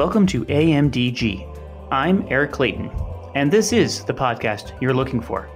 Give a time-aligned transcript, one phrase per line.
[0.00, 1.46] Welcome to AMDG.
[1.92, 2.90] I'm Eric Clayton,
[3.34, 5.50] and this is the podcast you're looking for.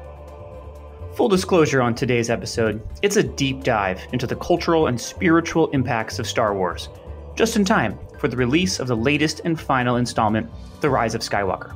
[1.17, 6.19] Full disclosure on today's episode it's a deep dive into the cultural and spiritual impacts
[6.19, 6.91] of Star Wars,
[7.35, 10.51] just in time for the release of the latest and final installment,
[10.83, 11.75] The Rise of Skywalker.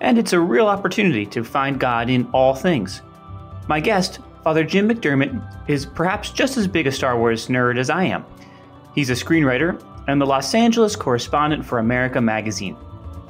[0.00, 3.02] And it's a real opportunity to find God in all things.
[3.68, 7.90] My guest, Father Jim McDermott, is perhaps just as big a Star Wars nerd as
[7.90, 8.24] I am.
[8.94, 12.76] He's a screenwriter and the Los Angeles correspondent for America magazine.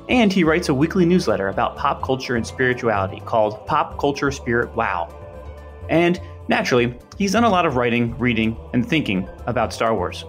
[0.09, 4.75] And he writes a weekly newsletter about pop culture and spirituality called Pop Culture Spirit
[4.75, 5.15] Wow.
[5.91, 10.25] And naturally, he's done a lot of writing, reading, and thinking about Star Wars.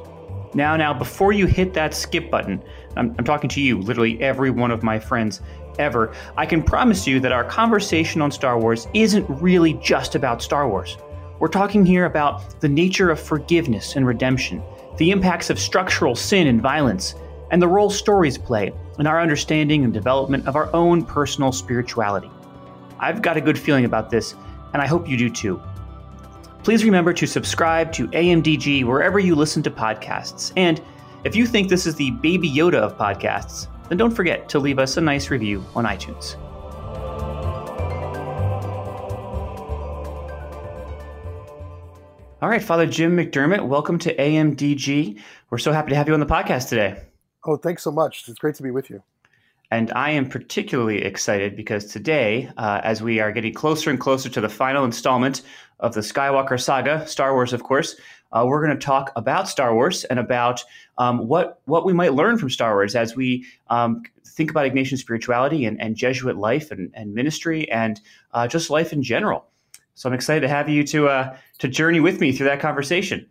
[0.56, 2.62] Now, now, before you hit that skip button,
[2.98, 5.42] I'm, I'm talking to you, literally every one of my friends
[5.78, 6.14] ever.
[6.36, 10.68] I can promise you that our conversation on Star Wars isn't really just about Star
[10.68, 10.98] Wars.
[11.40, 14.62] We're talking here about the nature of forgiveness and redemption,
[15.00, 17.16] the impacts of structural sin and violence,
[17.52, 22.30] and the role stories play in our understanding and development of our own personal spirituality.
[23.00, 24.36] I've got a good feeling about this,
[24.74, 25.62] and I hope you do too.
[26.64, 30.52] Please remember to subscribe to AMDG wherever you listen to podcasts.
[30.58, 30.82] And
[31.24, 34.80] if you think this is the baby Yoda of podcasts, then don't forget to leave
[34.80, 36.36] us a nice review on iTunes.
[42.42, 45.20] All right, Father Jim McDermott, welcome to AMDG.
[45.50, 46.96] We're so happy to have you on the podcast today.
[47.46, 48.30] Oh, thanks so much.
[48.30, 49.04] It's great to be with you.
[49.72, 54.30] And I am particularly excited because today, uh, as we are getting closer and closer
[54.30, 55.42] to the final installment
[55.82, 57.98] of the Skywalker saga, Star Wars, of course,
[58.32, 60.64] uh, we're going to talk about Star Wars and about
[60.98, 64.98] um, what what we might learn from Star Wars as we um, think about Ignatian
[64.98, 68.00] spirituality and, and Jesuit life and, and ministry and
[68.32, 69.46] uh, just life in general.
[70.00, 73.28] So I'm excited to have you to uh, to journey with me through that conversation.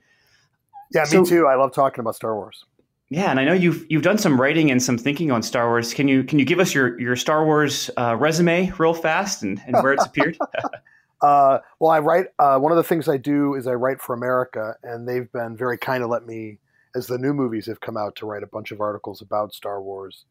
[0.93, 1.47] Yeah, me too.
[1.47, 2.67] I love talking about Star Wars.
[3.09, 5.95] Yeah, and I know you've you've done some writing and some thinking on Star Wars.
[5.95, 9.59] Can you can you give us your your Star Wars uh, resume real fast and,
[9.67, 10.37] and where it's appeared?
[11.23, 12.27] uh, well, I write.
[12.39, 15.57] Uh, one of the things I do is I write for America, and they've been
[15.57, 16.59] very kind to let me,
[16.95, 19.81] as the new movies have come out, to write a bunch of articles about Star
[19.81, 20.27] Wars.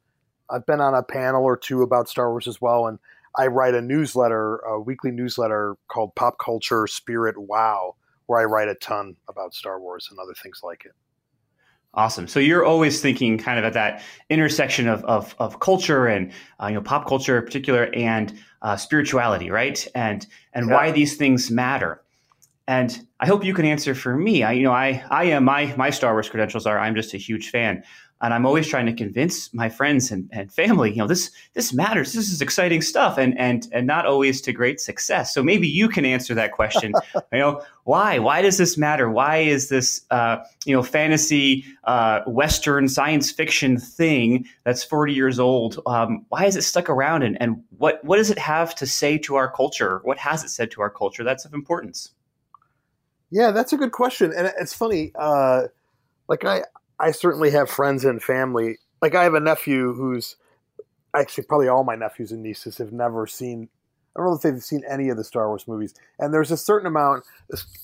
[0.51, 2.99] I've been on a panel or two about Star Wars as well, and
[3.37, 8.67] I write a newsletter, a weekly newsletter called Pop Culture Spirit Wow, where I write
[8.67, 10.93] a ton about Star Wars and other things like it.
[11.93, 12.27] Awesome.
[12.27, 16.31] So you're always thinking kind of at that intersection of, of, of culture and
[16.61, 19.87] uh, you know pop culture in particular and uh, spirituality, right?
[19.95, 20.73] And and yeah.
[20.75, 22.01] why these things matter.
[22.67, 24.43] And I hope you can answer for me.
[24.43, 27.17] I you know I I am my my Star Wars credentials are I'm just a
[27.17, 27.83] huge fan
[28.21, 31.71] and I'm always trying to convince my friends and, and family, you know, this this
[31.71, 32.13] matters.
[32.13, 35.33] This is exciting stuff, and and and not always to great success.
[35.33, 36.93] So maybe you can answer that question.
[37.31, 39.09] you know, why why does this matter?
[39.09, 45.39] Why is this uh, you know fantasy uh, Western science fiction thing that's 40 years
[45.39, 45.79] old?
[45.85, 49.19] Um, why is it stuck around, and and what what does it have to say
[49.19, 50.01] to our culture?
[50.03, 52.13] What has it said to our culture that's of importance?
[53.29, 55.11] Yeah, that's a good question, and it's funny.
[55.13, 55.63] Uh,
[56.27, 56.63] like I,
[56.99, 58.77] I certainly have friends and family.
[59.01, 60.35] Like I have a nephew who's
[61.15, 63.69] actually probably all my nephews and nieces have never seen.
[64.15, 65.93] I don't know if they've seen any of the Star Wars movies.
[66.17, 67.23] And there's a certain amount.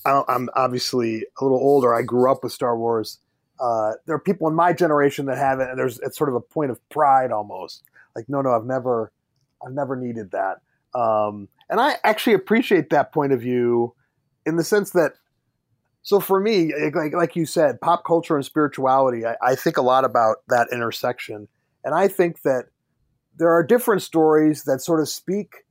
[0.04, 1.94] I'm obviously a little older.
[1.94, 3.20] I grew up with Star Wars.
[3.60, 6.40] Uh, there are people in my generation that haven't, and there's it's sort of a
[6.40, 7.84] point of pride almost.
[8.16, 9.12] Like, no, no, I've never,
[9.64, 10.60] I've never needed that.
[10.98, 13.94] Um, and I actually appreciate that point of view
[14.44, 15.14] in the sense that
[16.04, 19.82] so for me, like, like you said, pop culture and spirituality, I, I think a
[19.82, 21.48] lot about that intersection.
[21.82, 22.66] And I think that
[23.36, 25.64] there are different stories that sort of speak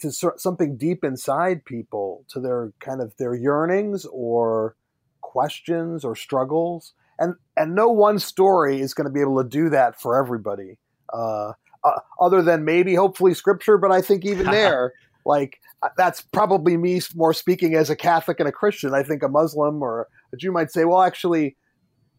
[0.00, 4.74] to something deep inside people, to their kind of their yearnings or
[5.20, 6.92] questions or struggles.
[7.20, 10.76] And, and no one story is going to be able to do that for everybody.
[11.12, 11.52] Uh,
[11.84, 14.92] uh, other than maybe hopefully scripture, but I think even there,
[15.24, 15.60] like
[15.96, 18.94] that's probably me more speaking as a Catholic and a Christian.
[18.94, 21.56] I think a Muslim or a Jew might say, well, actually,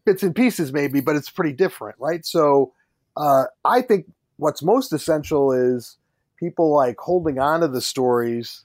[0.04, 2.24] bits and pieces maybe, but it's pretty different, right?
[2.24, 2.72] So
[3.16, 4.06] uh, I think
[4.36, 5.96] what's most essential is
[6.38, 8.64] people like holding on to the stories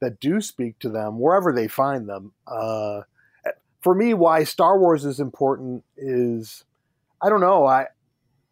[0.00, 2.32] that do speak to them wherever they find them.
[2.46, 3.02] Uh,
[3.80, 6.64] for me, why Star Wars is important is
[7.22, 7.66] I don't know.
[7.66, 7.86] I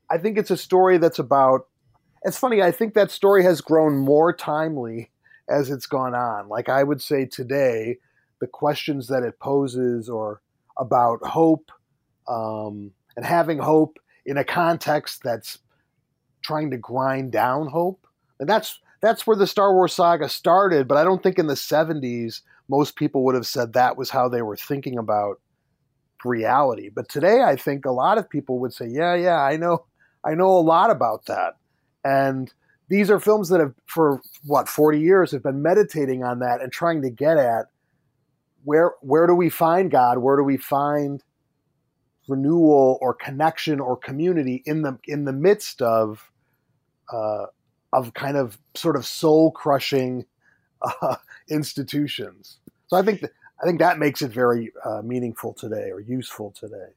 [0.09, 1.67] I think it's a story that's about.
[2.23, 2.63] It's funny.
[2.63, 5.11] I think that story has grown more timely
[5.51, 6.49] as it's gone on.
[6.49, 7.99] Like I would say today,
[8.41, 10.41] the questions that it poses or
[10.79, 11.71] about hope
[12.29, 15.59] um, and having hope in a context that's
[16.43, 18.07] trying to grind down hope.
[18.39, 21.55] And that's that's where the Star Wars saga started, but I don't think in the
[21.55, 25.41] 70s most people would have said that was how they were thinking about
[26.25, 26.91] reality.
[26.91, 29.85] But today I think a lot of people would say, "Yeah, yeah, I know
[30.25, 31.57] I know a lot about that.
[32.05, 32.53] And
[32.91, 36.73] these are films that have, for what, 40 years, have been meditating on that and
[36.73, 37.67] trying to get at
[38.65, 40.19] where where do we find God?
[40.19, 41.23] Where do we find
[42.29, 46.31] renewal or connection or community in the in the midst of
[47.11, 47.47] uh,
[47.93, 50.27] of kind of sort of soul crushing
[50.83, 51.17] uh,
[51.49, 52.59] institutions?
[52.89, 53.31] So I think that,
[53.63, 56.93] I think that makes it very uh, meaningful today or useful today.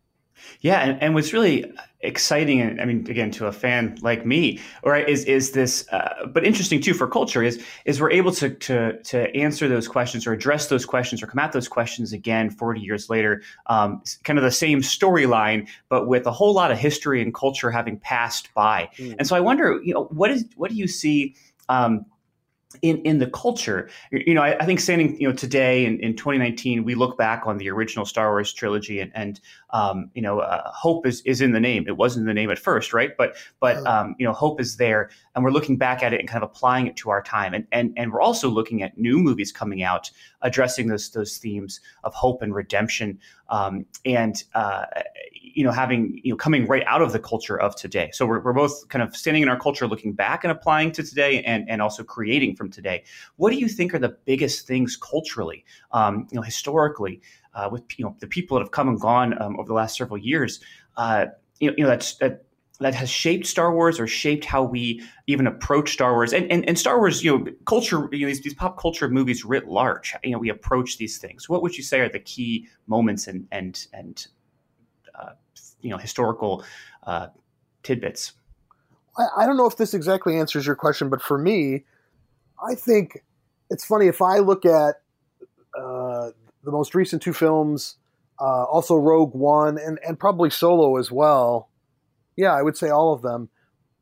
[0.61, 4.59] Yeah, and, and what's really exciting, and I mean, again, to a fan like me,
[4.83, 8.49] right, is is this, uh, but interesting too for culture is is we're able to
[8.49, 12.49] to to answer those questions or address those questions or come at those questions again
[12.49, 16.77] forty years later, um, kind of the same storyline, but with a whole lot of
[16.77, 18.89] history and culture having passed by.
[18.97, 19.15] Mm.
[19.19, 21.35] And so I wonder, you know, what is what do you see?
[21.69, 22.05] Um,
[22.81, 23.89] in in the culture.
[24.11, 27.43] You know, I, I, think standing you know today in, in 2019, we look back
[27.45, 29.39] on the original Star Wars trilogy, and, and
[29.71, 31.85] um, you know, uh, hope is is in the name.
[31.87, 33.11] It wasn't the name at first, right?
[33.17, 36.27] But but um, you know, hope is there, and we're looking back at it and
[36.27, 39.17] kind of applying it to our time, and and and we're also looking at new
[39.17, 40.09] movies coming out
[40.41, 44.85] addressing those those themes of hope and redemption, um, and uh,
[45.43, 48.09] you know, having you know coming right out of the culture of today.
[48.13, 51.03] So we're we're both kind of standing in our culture, looking back and applying to
[51.03, 53.03] today, and and also creating from today.
[53.35, 57.21] What do you think are the biggest things culturally, um, you know, historically,
[57.53, 59.97] uh, with you know the people that have come and gone um, over the last
[59.97, 60.59] several years?
[60.95, 61.25] Uh,
[61.59, 62.45] you know, you know that's that
[62.79, 66.67] that has shaped Star Wars or shaped how we even approach Star Wars and, and,
[66.67, 70.15] and Star Wars, you know, culture, you know, these, these pop culture movies writ large,
[70.23, 71.47] you know, we approach these things.
[71.47, 74.27] What would you say are the key moments and, and, and,
[75.83, 76.63] you know, historical
[77.05, 77.27] uh,
[77.83, 78.33] tidbits?
[79.17, 81.83] I, I don't know if this exactly answers your question, but for me,
[82.67, 83.23] I think
[83.69, 84.95] it's funny if I look at
[85.77, 86.31] uh,
[86.63, 87.97] the most recent two films,
[88.39, 91.69] uh, also Rogue One, and, and probably Solo as well
[92.35, 93.49] yeah, I would say all of them.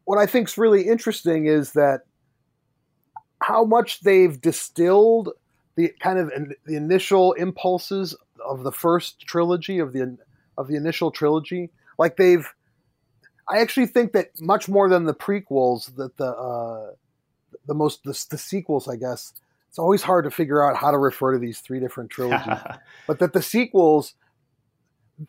[0.05, 2.01] What I think is really interesting is that
[3.41, 5.29] how much they've distilled
[5.75, 10.17] the kind of in, the initial impulses of the first trilogy of the
[10.57, 11.69] of the initial trilogy.
[11.97, 12.47] Like they've,
[13.47, 16.91] I actually think that much more than the prequels, that the uh,
[17.65, 19.33] the most the, the sequels, I guess.
[19.69, 22.57] It's always hard to figure out how to refer to these three different trilogies,
[23.07, 24.15] but that the sequels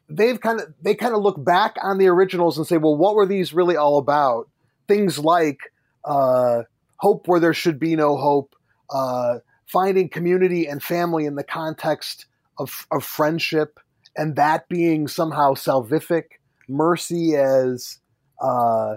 [0.09, 3.15] they've kind of they kind of look back on the originals and say, well, what
[3.15, 4.49] were these really all about?
[4.89, 5.73] Things like
[6.05, 6.63] uh,
[6.97, 8.55] hope where there should be no hope,
[8.91, 12.27] uh, finding community and family in the context
[12.59, 13.81] of, of friendship,
[14.17, 16.25] and that being somehow salvific,
[16.69, 17.99] mercy as
[18.41, 18.97] uh,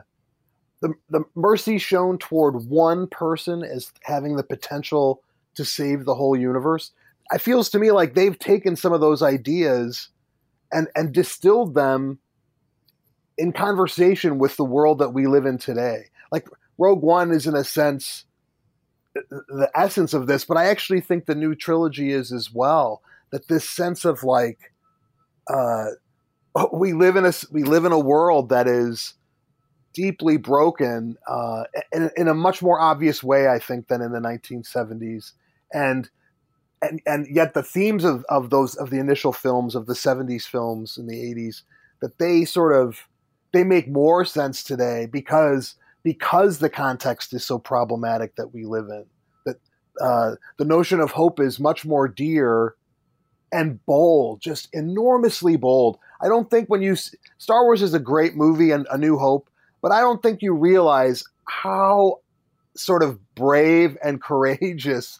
[0.81, 5.21] the the mercy shown toward one person as having the potential
[5.56, 6.91] to save the whole universe.
[7.33, 10.09] It feels to me like they've taken some of those ideas
[10.71, 12.19] and and distilled them
[13.38, 16.06] in conversation with the world that we live in today.
[16.31, 16.47] Like
[16.77, 18.25] Rogue One is in a sense
[19.13, 23.01] the essence of this, but I actually think the new trilogy is as well.
[23.31, 24.71] That this sense of like
[25.47, 25.88] uh,
[26.74, 29.13] we live in a we live in a world that is
[29.94, 31.63] deeply broken uh,
[31.94, 35.31] in, in, a much more obvious way, I think, than in the 1970s.
[35.74, 36.09] And
[36.81, 40.44] and and yet the themes of, of those of the initial films of the 70s
[40.44, 41.61] films in the 80s
[42.02, 43.07] that they sort of
[43.54, 48.87] they make more sense today because because the context is so problematic that we live
[48.90, 49.06] in
[49.45, 49.57] that
[50.02, 52.75] uh, the notion of hope is much more dear
[53.52, 55.97] and bold just enormously bold.
[56.21, 56.95] I don't think when you
[57.37, 59.49] star wars is a great movie and a new hope
[59.81, 62.19] but i don't think you realize how
[62.75, 65.19] sort of brave and courageous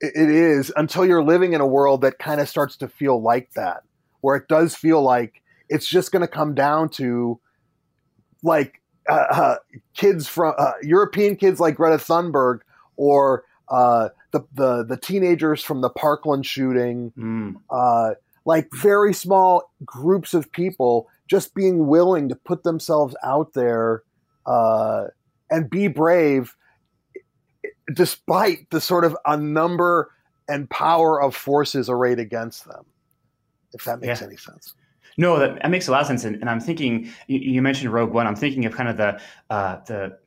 [0.00, 3.52] it is until you're living in a world that kind of starts to feel like
[3.54, 3.82] that,
[4.20, 7.40] where it does feel like it's just going to come down to
[8.42, 9.56] like uh, uh,
[9.94, 12.60] kids from uh, European kids like Greta Thunberg
[12.96, 18.14] or uh, the, the the teenagers from the Parkland shooting, mm.
[18.44, 24.02] like very small groups of people just being willing to put themselves out there
[24.46, 25.04] uh,
[25.50, 26.56] and be brave
[27.94, 30.10] despite the sort of a number
[30.48, 32.84] and power of forces arrayed against them.
[33.72, 34.26] If that makes yeah.
[34.26, 34.74] any sense.
[35.16, 36.24] No, that, that, makes a lot of sense.
[36.24, 38.26] And, and I'm thinking, you, you, mentioned Rogue One.
[38.26, 40.18] I'm thinking of kind of the uh, the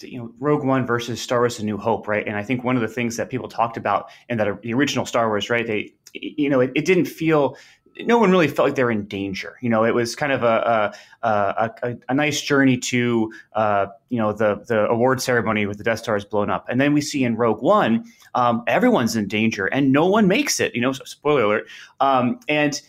[0.00, 2.26] you know Rogue One versus Star Wars: A New Hope, right?
[2.26, 5.06] And I think one of the things that people talked about in that the original
[5.06, 5.66] Star Wars, right?
[5.66, 7.56] They, you know, it, it didn't feel
[8.00, 9.56] no one really felt like they're in danger.
[9.60, 14.18] You know, it was kind of a a, a, a nice journey to uh, you
[14.18, 17.24] know the the award ceremony with the Death Stars blown up, and then we see
[17.24, 20.74] in Rogue One, um, everyone's in danger and no one makes it.
[20.74, 21.68] You know, spoiler alert.
[22.00, 22.80] Um, and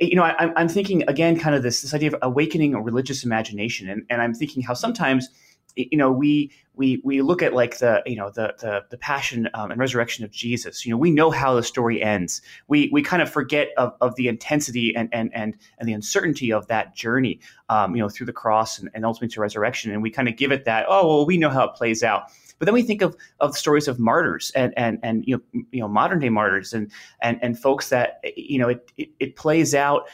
[0.00, 3.24] you know, I, am thinking again, kind of this this idea of awakening a religious
[3.24, 5.28] imagination, and, and I'm thinking how sometimes
[5.76, 9.48] you know we we we look at like the you know the the, the passion
[9.54, 10.84] um, and resurrection of Jesus.
[10.84, 12.40] You know, we know how the story ends.
[12.68, 16.52] We we kind of forget of, of the intensity and and and and the uncertainty
[16.52, 17.40] of that journey.
[17.68, 20.36] Um, you know, through the cross and, and ultimately to resurrection, and we kind of
[20.36, 20.86] give it that.
[20.88, 22.30] Oh well, we know how it plays out.
[22.58, 25.80] But then we think of of stories of martyrs and and and you know you
[25.80, 29.74] know modern day martyrs and and and folks that you know it it, it plays
[29.74, 30.08] out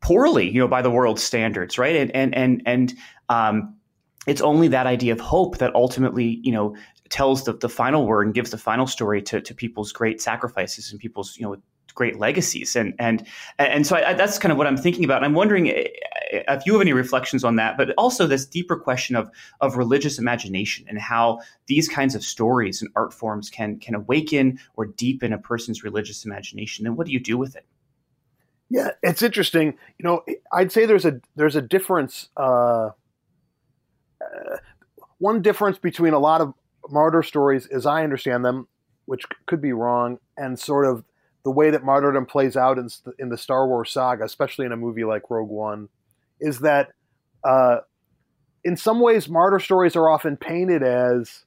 [0.00, 2.94] poorly you know by the world's standards right and and and and
[3.28, 3.74] um,
[4.28, 6.76] it's only that idea of hope that ultimately, you know,
[7.08, 10.92] tells the, the final word and gives the final story to, to people's great sacrifices
[10.92, 11.56] and people's, you know,
[11.94, 12.76] great legacies.
[12.76, 13.26] And and
[13.58, 15.16] and so I, that's kind of what I'm thinking about.
[15.16, 15.88] And I'm wondering eh,
[16.30, 19.30] eh, if you have any reflections on that, but also this deeper question of
[19.60, 24.60] of religious imagination and how these kinds of stories and art forms can can awaken
[24.76, 26.86] or deepen a person's religious imagination.
[26.86, 27.64] And what do you do with it?
[28.70, 29.78] Yeah, it's interesting.
[29.98, 32.28] You know, I'd say there's a there's a difference.
[32.36, 32.90] Uh,
[35.18, 36.54] one difference between a lot of
[36.90, 38.68] martyr stories, as I understand them,
[39.06, 41.04] which could be wrong, and sort of
[41.44, 44.76] the way that martyrdom plays out in, in the Star Wars saga, especially in a
[44.76, 45.88] movie like Rogue One,
[46.40, 46.90] is that
[47.44, 47.78] uh,
[48.64, 51.44] in some ways martyr stories are often painted as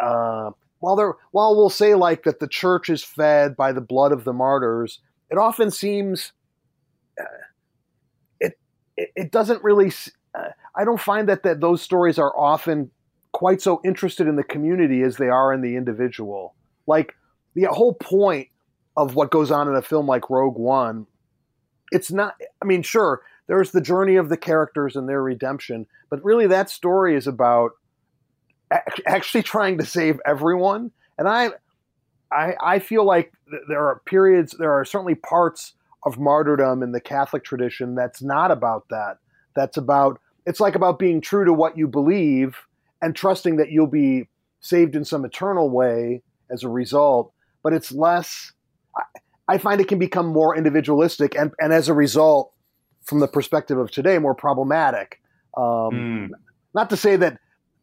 [0.00, 0.50] uh,
[0.80, 4.24] while they're while we'll say like that the church is fed by the blood of
[4.24, 5.00] the martyrs,
[5.30, 6.32] it often seems
[7.20, 7.24] uh,
[8.40, 8.58] it,
[8.96, 9.90] it, it doesn't really
[10.74, 12.90] I don't find that, that those stories are often
[13.32, 16.54] quite so interested in the community as they are in the individual.
[16.86, 17.14] Like
[17.54, 18.48] the whole point
[18.96, 21.06] of what goes on in a film like Rogue One,
[21.92, 26.24] it's not, I mean, sure, there's the journey of the characters and their redemption, but
[26.24, 27.72] really that story is about
[29.06, 30.90] actually trying to save everyone.
[31.18, 31.50] And I,
[32.32, 33.32] I, I feel like
[33.68, 35.74] there are periods, there are certainly parts
[36.04, 39.18] of martyrdom in the Catholic tradition that's not about that.
[39.54, 42.56] That's about it's like about being true to what you believe
[43.02, 44.28] and trusting that you'll be
[44.60, 47.32] saved in some eternal way as a result.
[47.62, 48.52] But it's less,
[48.96, 49.02] I,
[49.48, 52.52] I find it can become more individualistic and, and as a result,
[53.04, 55.20] from the perspective of today, more problematic.
[55.56, 56.28] Um, mm.
[56.74, 57.38] Not to say that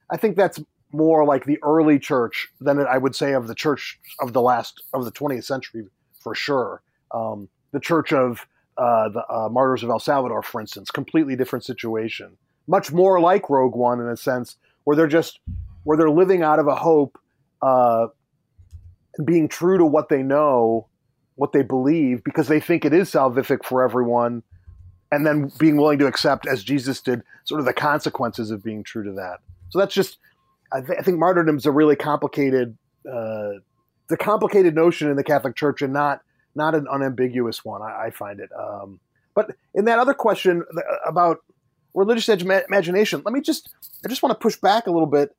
[0.09, 3.99] I think that's more like the early church than I would say of the church
[4.19, 5.85] of the last of the 20th century
[6.21, 6.81] for sure.
[7.11, 8.45] Um, the church of
[8.77, 13.49] uh, the uh, martyrs of El Salvador, for instance, completely different situation much more like
[13.49, 15.39] Rogue One in a sense, where they're just
[15.83, 17.17] where they're living out of a hope
[17.61, 18.07] uh,
[19.25, 20.87] being true to what they know,
[21.35, 24.43] what they believe, because they think it is salvific for everyone,
[25.11, 28.83] and then being willing to accept, as Jesus did, sort of the consequences of being
[28.83, 29.39] true to that.
[29.69, 30.17] So that's just,
[30.71, 33.59] I, th- I think martyrdom is a really complicated, uh,
[34.09, 36.21] the complicated notion in the Catholic Church, and not
[36.55, 37.81] not an unambiguous one.
[37.81, 38.49] I, I find it.
[38.57, 38.99] Um,
[39.35, 40.63] but in that other question
[41.05, 41.39] about
[41.93, 43.21] religious imagination.
[43.25, 43.73] Let me just,
[44.03, 45.35] I just want to push back a little bit.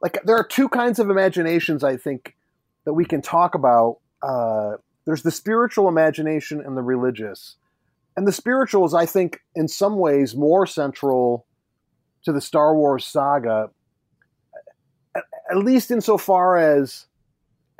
[0.00, 2.36] Like there are two kinds of imaginations I think
[2.84, 3.98] that we can talk about.
[4.22, 7.56] Uh, there's the spiritual imagination and the religious.
[8.16, 11.46] And the spiritual is, I think, in some ways more central
[12.24, 13.70] to the Star Wars saga,
[15.14, 17.06] at least insofar as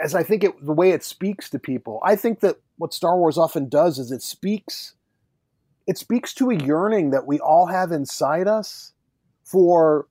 [0.00, 2.00] as I think it, the way it speaks to people.
[2.04, 4.94] I think that what Star Wars often does is it speaks
[5.88, 8.92] it speaks to a yearning that we all have inside us
[9.42, 10.06] for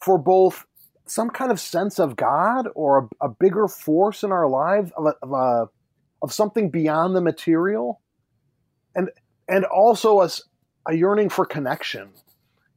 [0.00, 0.66] for both
[1.06, 5.06] some kind of sense of God or a, a bigger force in our lives of
[5.06, 5.68] a, of, a,
[6.22, 8.00] of something beyond the material,
[8.94, 9.10] and
[9.48, 10.28] and also a,
[10.86, 12.10] a yearning for connection,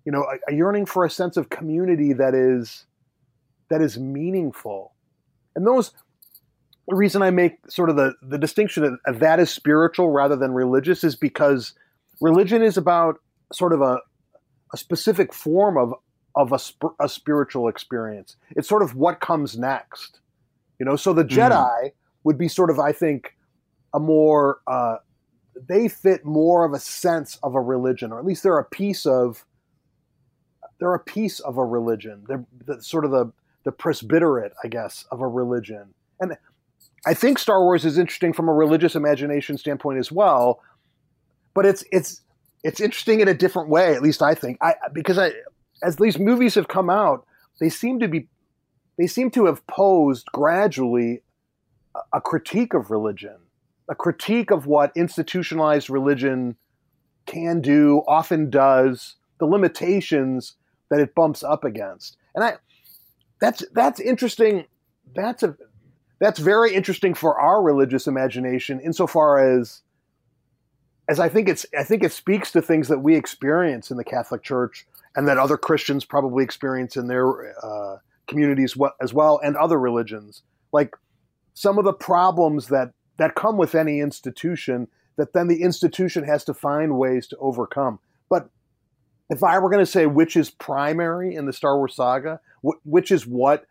[0.06, 2.86] you know, a, a yearning for a sense of community that is
[3.70, 4.94] that is meaningful,
[5.58, 5.92] and those
[6.88, 10.54] the reason I make sort of the, the distinction that that is spiritual rather than
[10.54, 11.74] religious is because
[12.22, 13.18] religion is about
[13.54, 14.00] sort of a,
[14.74, 15.94] a specific form of
[16.36, 18.36] of a, sp- a spiritual experience.
[18.52, 20.20] It's sort of what comes next,
[20.80, 20.98] you know.
[20.98, 21.40] So the mm-hmm.
[21.40, 21.92] Jedi mm.
[22.26, 23.36] would be sort of, I think,
[23.94, 24.98] a more uh,
[25.68, 29.06] they fit more of a sense of a religion, or at least they're a piece
[29.06, 29.46] of
[30.80, 32.26] they're a piece of a religion.
[32.28, 33.32] They're the, sort of the
[33.64, 35.94] the presbyterate, I guess, of a religion.
[36.20, 36.38] And
[37.06, 40.62] I think Star Wars is interesting from a religious imagination standpoint as well,
[41.56, 42.22] but it's it's
[42.64, 43.96] it's interesting in a different way.
[43.96, 45.32] At least I think, I because I
[45.82, 47.26] as these movies have come out,
[47.60, 48.28] they seem to be
[49.00, 51.24] they seem to have posed gradually
[51.96, 53.38] a, a critique of religion,
[53.90, 56.56] a critique of what institutionalized religion
[57.26, 60.54] can do, often does, the limitations
[60.90, 62.18] that it bumps up against.
[62.36, 62.54] And I
[63.40, 64.66] that's that's interesting.
[65.16, 65.56] That's a
[66.20, 69.82] that's very interesting for our religious imagination insofar as
[71.08, 74.04] as I think it's I think it speaks to things that we experience in the
[74.04, 74.86] Catholic Church
[75.16, 77.98] and that other Christians probably experience in their uh,
[78.28, 80.42] communities as well and other religions.
[80.72, 80.96] Like
[81.54, 86.44] some of the problems that that come with any institution that then the institution has
[86.46, 88.00] to find ways to overcome.
[88.30, 88.50] But
[89.30, 93.12] if I were going to say which is primary in the Star Wars saga, which
[93.12, 93.66] is what,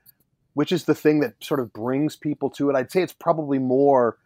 [0.54, 3.58] which is the thing that sort of brings people to it, I'd say it's probably
[3.58, 4.16] more,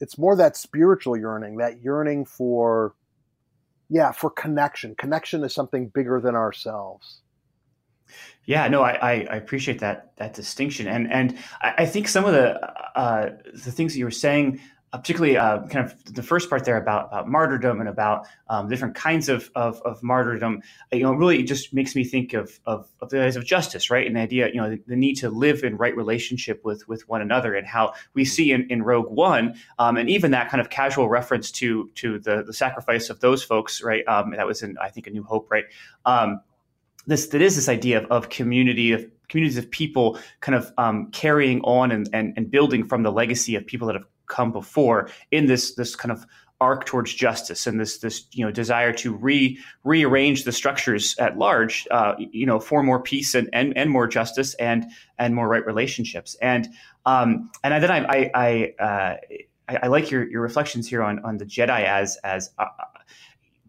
[0.00, 2.94] it's more that spiritual yearning, that yearning for,
[3.88, 4.94] yeah, for connection.
[4.96, 7.20] Connection is something bigger than ourselves.
[8.44, 12.60] Yeah, no, I, I, appreciate that that distinction, and and I, think some of the
[12.98, 14.60] uh, the things that you were saying
[14.94, 18.68] uh, particularly uh, kind of the first part there about, about martyrdom and about um,
[18.68, 22.88] different kinds of, of, of, martyrdom, you know, really just makes me think of, of,
[23.00, 24.06] of, the ideas of justice, right?
[24.06, 27.08] And the idea, you know, the, the, need to live in right relationship with, with
[27.08, 30.60] one another and how we see in, in Rogue One, um, and even that kind
[30.60, 34.06] of casual reference to to the, the sacrifice of those folks, right?
[34.06, 35.64] Um, that was in, I think, A New Hope, right?
[36.06, 36.40] Um,
[37.08, 41.10] this that is this idea of, of community of communities of people kind of um,
[41.10, 45.08] carrying on and, and, and building from the legacy of people that have come before
[45.30, 46.26] in this this kind of
[46.60, 51.36] arc towards justice and this this you know desire to re rearrange the structures at
[51.36, 54.86] large uh, you know for more peace and, and and more justice and
[55.18, 56.36] and more right relationships.
[56.40, 56.68] And
[57.06, 59.16] um and then I I I, uh,
[59.68, 62.66] I, I like your your reflections here on on the Jedi as as uh,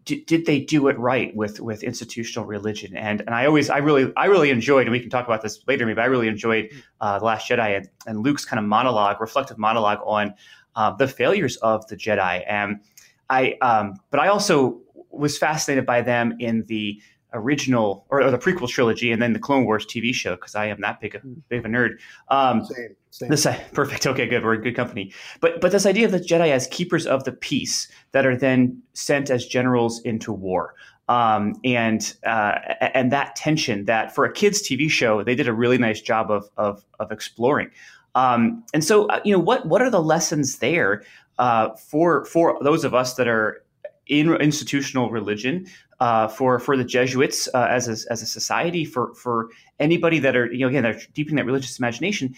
[0.06, 2.96] did, did they do it right with with institutional religion?
[2.96, 5.60] And and I always I really I really enjoyed, and we can talk about this
[5.66, 6.70] later, maybe I really enjoyed
[7.00, 10.32] uh, the Last Jedi and, and Luke's kind of monologue, reflective monologue on
[10.76, 12.44] uh, the failures of the Jedi.
[12.48, 12.80] And
[13.28, 18.38] I um, but I also was fascinated by them in the original or, or, the
[18.38, 21.20] prequel trilogy and then the Clone Wars TV show because I am that big a,
[21.48, 21.98] big of a nerd.
[22.28, 23.30] Um, same, same.
[23.30, 24.06] This perfect.
[24.06, 24.44] Okay, good.
[24.44, 25.10] We're in good company.
[25.40, 28.82] But but this idea of the Jedi as keepers of the peace that are then
[28.92, 30.74] sent as generals into war.
[31.08, 35.52] Um, and uh, and that tension that for a kids TV show they did a
[35.54, 37.70] really nice job of of, of exploring.
[38.14, 41.02] Um, and so uh, you know what what are the lessons there
[41.38, 43.62] uh, for for those of us that are
[44.08, 45.66] in institutional religion
[46.00, 50.36] uh, for for the Jesuits uh, as a, as a society for for anybody that
[50.36, 52.34] are you know again they're deepening that religious imagination.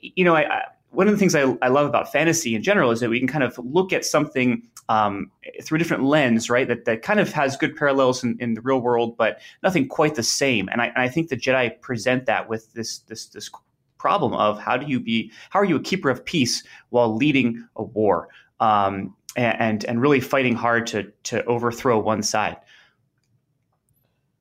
[0.00, 2.90] You know, I, I, one of the things I, I love about fantasy in general
[2.90, 5.30] is that we can kind of look at something um,
[5.62, 6.68] through a different lens, right?
[6.68, 10.14] That that kind of has good parallels in, in the real world, but nothing quite
[10.14, 10.68] the same.
[10.70, 13.50] And I, and I think the Jedi present that with this this this
[13.98, 17.66] problem of how do you be how are you a keeper of peace while leading
[17.76, 18.28] a war
[18.60, 22.58] um, and and really fighting hard to to overthrow one side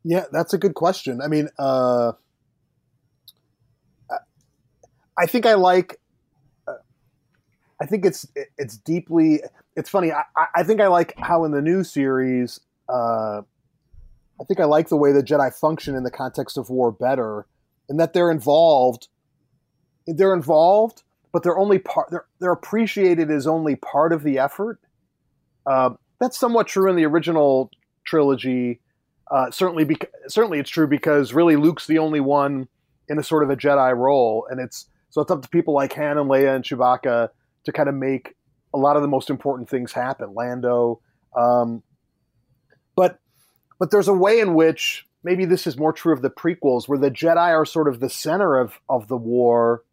[0.04, 1.22] yeah, that's a good question.
[1.22, 2.14] I mean, uh,
[5.18, 6.00] I think I like.
[6.68, 6.74] Uh,
[7.82, 9.42] I think it's it's deeply.
[9.76, 10.12] It's funny.
[10.12, 10.24] I,
[10.56, 12.60] I think I like how in the new series.
[12.90, 13.42] Uh,
[14.40, 17.46] I think I like the way the Jedi function in the context of war better,
[17.90, 19.08] in that they're involved.
[20.06, 22.10] They're involved, but they're only part.
[22.12, 24.80] They're they're appreciated as only part of the effort.
[25.66, 27.72] Uh, that's somewhat true in the original
[28.06, 28.82] trilogy
[29.34, 32.68] uh, certainly, bec- certainly it's true because really Luke's the only one
[33.10, 35.94] in a sort of a Jedi role, and it's so it's up to people like
[35.94, 37.30] Han and Leia and Chewbacca
[37.66, 38.36] to kind of make
[38.74, 40.34] a lot of the most important things happen.
[40.34, 41.02] Lando,
[41.38, 41.84] um,
[42.96, 43.20] but
[43.78, 46.98] but there's a way in which maybe this is more true of the prequels, where
[46.98, 49.84] the Jedi are sort of the center of of the war,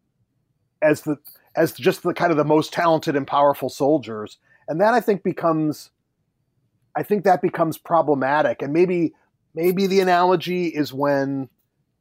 [0.81, 1.17] as the
[1.55, 5.21] as just the kind of the most talented and powerful soldiers, and that I think
[5.21, 5.91] becomes,
[6.95, 9.13] I think that becomes problematic, and maybe
[9.53, 11.47] maybe the analogy is when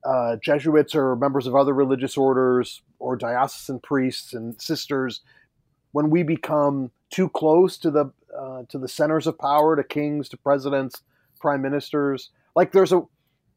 [0.04, 5.20] uh, Jesuits or members of other religious orders or diocesan priests and sisters,
[5.92, 10.28] when we become too close to the uh, to the centers of power, to kings,
[10.28, 11.02] to presidents,
[11.40, 13.02] prime ministers, like there's a,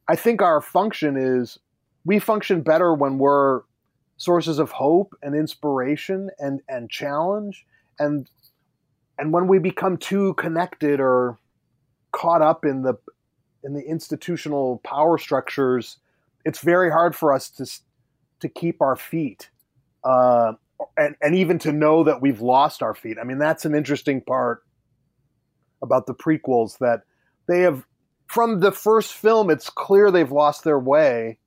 [0.08, 1.60] I think our function is
[2.06, 3.62] we function better when we're
[4.18, 7.66] sources of hope and inspiration and and challenge
[8.00, 8.30] and
[9.18, 11.38] and when we become too connected or
[12.12, 12.96] caught up in the
[13.64, 15.98] in the institutional power structures,
[16.46, 17.66] it's very hard for us to
[18.40, 19.50] to keep our feet,
[20.04, 20.54] uh,
[20.98, 23.18] and and even to know that we've lost our feet.
[23.20, 24.64] I mean, that's an interesting part
[25.82, 27.02] about the prequels that
[27.48, 27.86] they have
[28.28, 29.50] from the first film.
[29.50, 31.40] It's clear they've lost their way,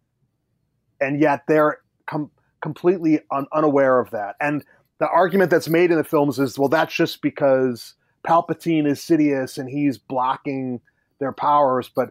[1.00, 2.30] and yet they're com-
[2.62, 4.36] completely un- unaware of that.
[4.40, 4.64] And
[4.98, 7.94] the argument that's made in the films is, well, that's just because
[8.26, 10.80] Palpatine is Sidious and he's blocking
[11.18, 11.90] their powers.
[11.94, 12.10] But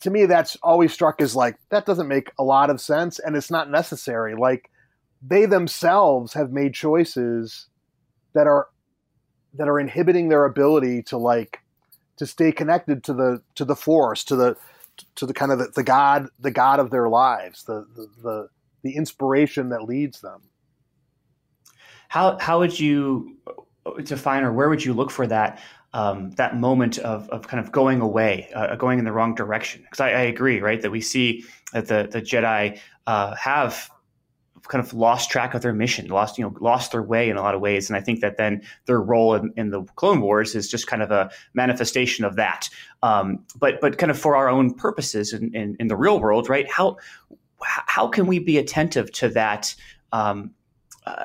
[0.00, 3.36] to me, that's always struck as like that doesn't make a lot of sense, and
[3.36, 4.34] it's not necessary.
[4.34, 4.70] Like
[5.22, 7.66] they themselves have made choices
[8.34, 8.68] that are
[9.54, 11.60] that are inhibiting their ability to like
[12.16, 14.56] to stay connected to the to the force to the
[15.14, 18.48] to the kind of the, the god the god of their lives the, the the
[18.82, 20.42] the inspiration that leads them
[22.08, 23.36] how how would you
[24.04, 25.60] define or where would you look for that
[25.92, 29.82] um, that moment of, of kind of going away, uh, going in the wrong direction?
[29.82, 33.90] Because I, I, agree, right, that we see that the the Jedi uh, have
[34.68, 37.42] kind of lost track of their mission, lost you know lost their way in a
[37.42, 40.54] lot of ways, and I think that then their role in, in the Clone Wars
[40.54, 42.68] is just kind of a manifestation of that.
[43.02, 46.48] Um, but but kind of for our own purposes in, in, in, the real world,
[46.48, 46.70] right?
[46.70, 46.98] How
[47.62, 49.74] how can we be attentive to that?
[50.12, 50.52] Um,
[51.06, 51.24] uh,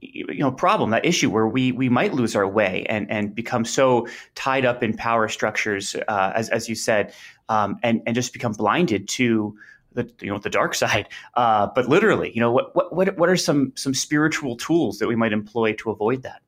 [0.00, 3.64] you know problem that issue where we we might lose our way and and become
[3.64, 7.12] so tied up in power structures uh, as as you said
[7.48, 9.56] um, and and just become blinded to
[9.92, 11.08] the you know the dark side.
[11.34, 15.16] Uh, but literally you know what what what are some some spiritual tools that we
[15.16, 16.42] might employ to avoid that?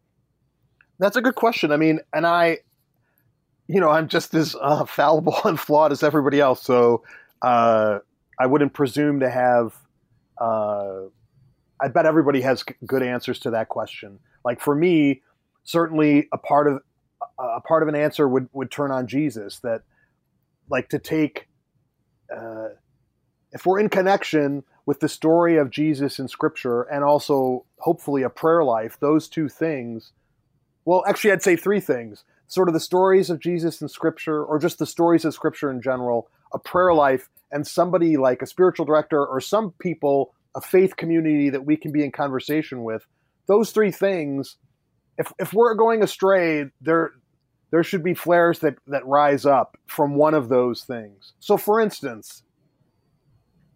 [0.98, 1.72] That's a good question.
[1.72, 2.59] I mean and i
[3.68, 6.62] you know i'm just as uh, fallible and flawed as everybody else.
[6.62, 7.02] So
[7.42, 7.98] uh,
[8.38, 9.74] i wouldn't presume to have
[10.38, 11.09] uh,
[11.81, 14.19] I bet everybody has good answers to that question.
[14.45, 15.23] Like for me,
[15.65, 16.81] certainly a part of
[17.39, 19.61] a part of an answer would would turn on Jesus.
[19.61, 19.83] That
[20.69, 21.49] like to take
[22.35, 22.69] uh,
[23.53, 28.31] if we're in connection with the story of Jesus in Scripture and also hopefully a
[28.31, 30.12] prayer life, those two things.
[30.85, 34.59] Well, actually, I'd say three things: sort of the stories of Jesus in Scripture, or
[34.59, 38.87] just the stories of Scripture in general, a prayer life, and somebody like a spiritual
[38.87, 43.07] director or some people a faith community that we can be in conversation with.
[43.47, 44.57] Those three things,
[45.19, 47.12] if if we're going astray, there
[47.71, 51.35] there should be flares that that rise up from one of those things.
[51.38, 52.42] So, for instance,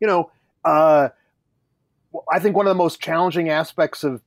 [0.01, 0.31] you know,
[0.65, 1.11] uh,
[2.33, 4.23] I think one of the most challenging aspects of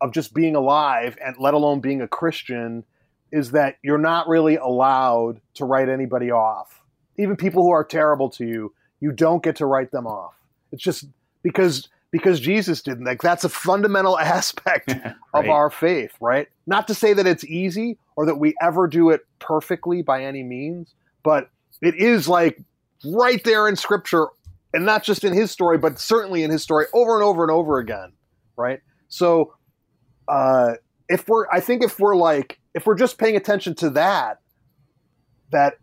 [0.00, 2.84] of just being alive, and let alone being a Christian,
[3.30, 6.82] is that you're not really allowed to write anybody off.
[7.16, 10.34] Even people who are terrible to you, you don't get to write them off.
[10.72, 11.06] It's just
[11.42, 13.04] because because Jesus didn't.
[13.04, 15.14] Like that's a fundamental aspect right.
[15.34, 16.46] of our faith, right?
[16.66, 20.44] Not to say that it's easy or that we ever do it perfectly by any
[20.44, 20.94] means,
[21.24, 22.60] but it is like
[23.04, 24.28] right there in scripture
[24.72, 27.50] and not just in his story, but certainly in his story over and over and
[27.50, 28.12] over again,
[28.56, 28.80] right?
[29.08, 29.54] So
[30.28, 30.74] uh
[31.08, 34.38] if we're I think if we're like if we're just paying attention to that
[35.50, 35.74] that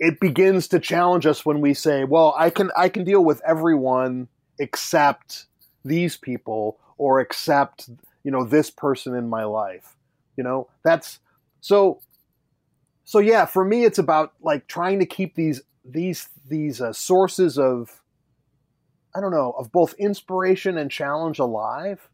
[0.00, 3.40] it begins to challenge us when we say, well, I can I can deal with
[3.46, 4.28] everyone
[4.58, 5.46] except
[5.88, 7.90] these people or accept
[8.24, 9.96] you know this person in my life
[10.38, 10.68] you know?
[10.84, 11.18] That's
[11.60, 12.00] so
[13.04, 17.58] so yeah for me it's about like trying to keep these these these uh, sources
[17.58, 18.00] of
[19.16, 22.08] i don't know of both inspiration and challenge alive.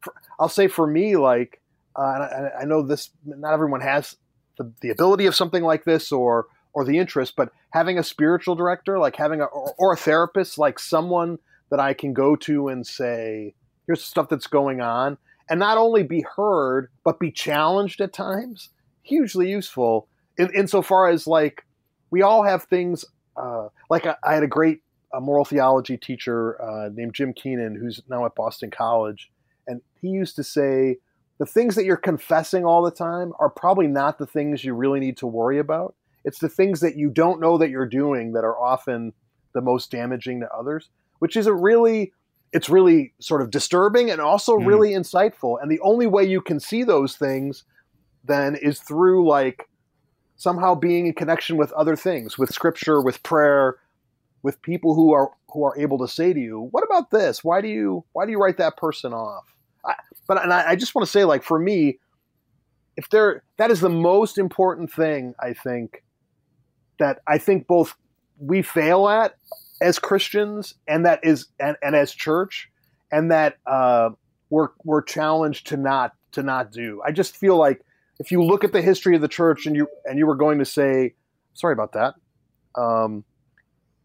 [0.00, 1.62] For, i'll say for me like
[1.96, 4.16] uh, I, I, know this not everyone has
[4.58, 8.56] the, the ability of something like this or or the interest but having a spiritual
[8.56, 11.38] director like having a or, or a therapist like someone
[11.72, 13.54] that I can go to and say,
[13.86, 15.16] here's the stuff that's going on,
[15.48, 18.68] and not only be heard, but be challenged at times.
[19.02, 20.06] Hugely useful
[20.36, 21.64] in, insofar as like
[22.10, 23.06] we all have things
[23.38, 24.82] uh, like I, I, had a great
[25.14, 29.30] uh, moral theology teacher uh, named Jim Keenan, who's now at Boston College,
[29.66, 30.98] and he used to say
[31.38, 35.00] the things that you're confessing all the time are probably not the things you really
[35.00, 35.94] need to worry about.
[36.26, 39.14] It's the things that you don't know that you're doing that are often
[39.54, 40.90] the most damaging to others
[41.22, 42.12] which is a really
[42.52, 44.66] it's really sort of disturbing and also mm.
[44.66, 45.56] really insightful.
[45.62, 47.62] And the only way you can see those things
[48.24, 49.68] then is through like
[50.34, 53.76] somehow being in connection with other things, with scripture, with prayer,
[54.42, 57.44] with people who are who are able to say to you, "What about this?
[57.44, 59.44] Why do you why do you write that person off?"
[59.86, 59.94] I,
[60.26, 62.00] but and I, I just want to say, like for me,
[62.96, 66.02] if there that is the most important thing I think
[66.98, 67.94] that I think both
[68.40, 69.36] we fail at
[69.82, 72.70] as Christians and that is and, and as church
[73.10, 74.10] and that uh,
[74.48, 77.02] we're we're challenged to not to not do.
[77.04, 77.82] I just feel like
[78.18, 80.58] if you look at the history of the church and you and you were going
[80.60, 81.14] to say,
[81.54, 82.14] sorry about that.
[82.74, 83.24] Um,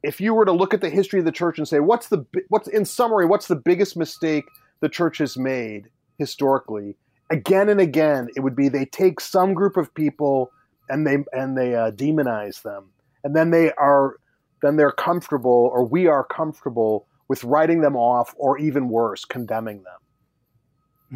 [0.03, 2.25] if you were to look at the history of the church and say, what's the
[2.49, 4.45] what's in summary, what's the biggest mistake
[4.79, 6.95] the church has made historically?
[7.29, 10.51] Again and again, it would be they take some group of people
[10.89, 12.89] and they and they uh, demonize them,
[13.23, 14.17] and then they are
[14.61, 19.83] then they're comfortable or we are comfortable with writing them off or even worse, condemning
[19.83, 19.99] them.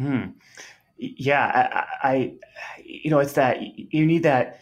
[0.04, 0.30] Hmm.
[0.98, 2.34] Yeah, I, I,
[2.84, 4.60] you know, it's that you need that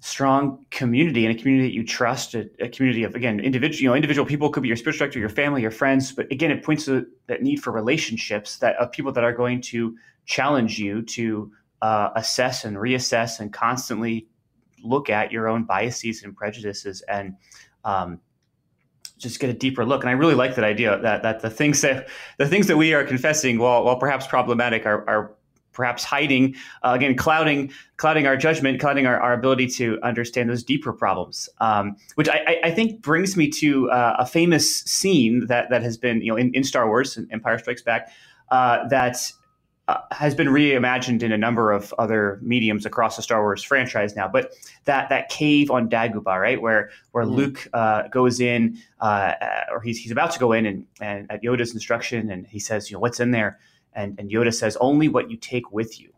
[0.00, 3.88] strong community and a community that you trust, a, a, community of again individual, you
[3.88, 6.62] know, individual people could be your spiritual director, your family, your friends, but again, it
[6.62, 11.02] points to that need for relationships that of people that are going to challenge you
[11.02, 11.50] to
[11.82, 14.26] uh, assess and reassess and constantly
[14.82, 17.34] look at your own biases and prejudices and
[17.84, 18.20] um,
[19.18, 20.02] just get a deeper look.
[20.02, 22.94] And I really like that idea that that the things that the things that we
[22.94, 25.34] are confessing, while while perhaps problematic, are, are
[25.74, 30.62] perhaps hiding uh, again clouding clouding our judgment clouding our, our ability to understand those
[30.62, 35.70] deeper problems um, which I, I, think brings me to uh, a famous scene that
[35.70, 38.10] that has been you know in, in star wars and empire strikes back
[38.50, 39.32] uh, that
[39.86, 44.16] uh, has been reimagined in a number of other mediums across the Star Wars franchise
[44.16, 44.26] now.
[44.26, 47.34] But that that cave on Dagobah, right, where where mm.
[47.34, 49.34] Luke uh, goes in, uh,
[49.70, 52.90] or he's he's about to go in, and, and at Yoda's instruction, and he says,
[52.90, 53.58] you know, what's in there,
[53.92, 56.10] and and Yoda says, only what you take with you.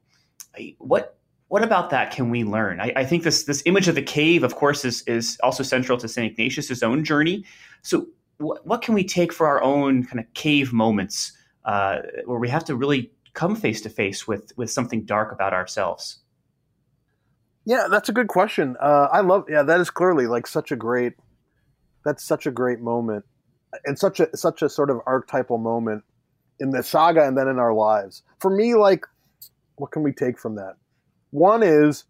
[0.79, 2.81] What what about that can we learn?
[2.81, 5.99] I, I think this this image of the cave, of course, is is also central
[5.99, 7.45] to Saint Ignatius's own journey.
[7.83, 8.07] So,
[8.39, 11.33] what, what can we take for our own kind of cave moments?
[11.65, 15.53] Uh, where we have to really come face to face with with something dark about
[15.53, 16.19] ourselves?
[17.65, 18.77] Yeah, that's a good question.
[18.81, 19.45] Uh, I love.
[19.49, 21.13] Yeah, that is clearly like such a great.
[22.05, 23.25] That's such a great moment,
[23.85, 26.03] and such a such a sort of archetypal moment
[26.59, 28.23] in the saga, and then in our lives.
[28.41, 29.05] For me, like,
[29.77, 30.77] what can we take from that?
[31.31, 32.05] One is,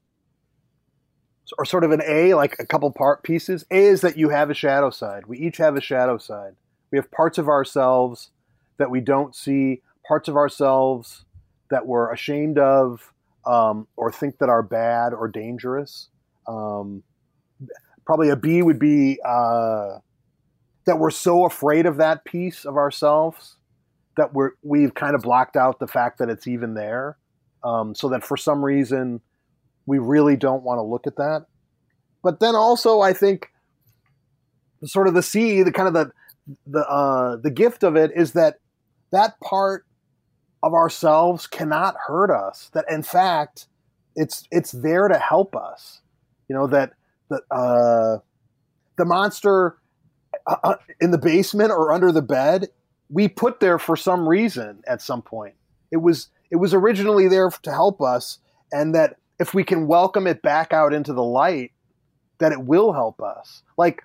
[1.58, 3.64] or sort of an A, like a couple part pieces.
[3.70, 5.26] A is that you have a shadow side.
[5.26, 6.54] We each have a shadow side.
[6.92, 8.30] We have parts of ourselves
[8.78, 11.24] that we don't see parts of ourselves
[11.70, 13.12] that we're ashamed of
[13.46, 16.08] um, or think that are bad or dangerous.
[16.46, 17.02] Um,
[18.04, 19.98] probably a B would be uh,
[20.86, 23.56] that we're so afraid of that piece of ourselves
[24.16, 27.18] that we're we've kind of blocked out the fact that it's even there,
[27.62, 29.20] um, so that for some reason
[29.84, 31.46] we really don't want to look at that.
[32.22, 33.50] But then also, I think
[34.84, 36.12] sort of the C, the kind of the
[36.66, 38.56] the uh, the gift of it is that
[39.12, 39.85] that part
[40.62, 42.70] of ourselves cannot hurt us.
[42.74, 43.66] That in fact,
[44.14, 46.00] it's it's there to help us.
[46.48, 46.92] You know that
[47.28, 48.18] the uh,
[48.96, 49.78] the monster
[50.46, 52.68] uh, uh, in the basement or under the bed
[53.08, 55.54] we put there for some reason at some point.
[55.90, 58.38] It was it was originally there to help us,
[58.72, 61.72] and that if we can welcome it back out into the light,
[62.38, 63.62] that it will help us.
[63.76, 64.02] Like,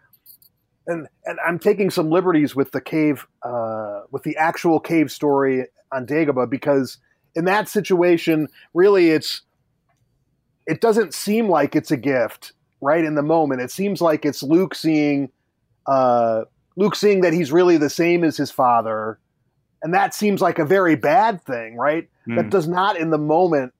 [0.87, 5.65] and and I'm taking some liberties with the cave, uh, with the actual cave story
[5.91, 6.97] on Dagobah because
[7.35, 9.41] in that situation, really, it's
[10.67, 13.61] it doesn't seem like it's a gift right in the moment.
[13.61, 15.29] It seems like it's Luke seeing
[15.87, 16.43] uh,
[16.75, 19.19] Luke seeing that he's really the same as his father,
[19.81, 22.09] and that seems like a very bad thing, right?
[22.27, 22.37] Mm.
[22.37, 23.73] That does not in the moment.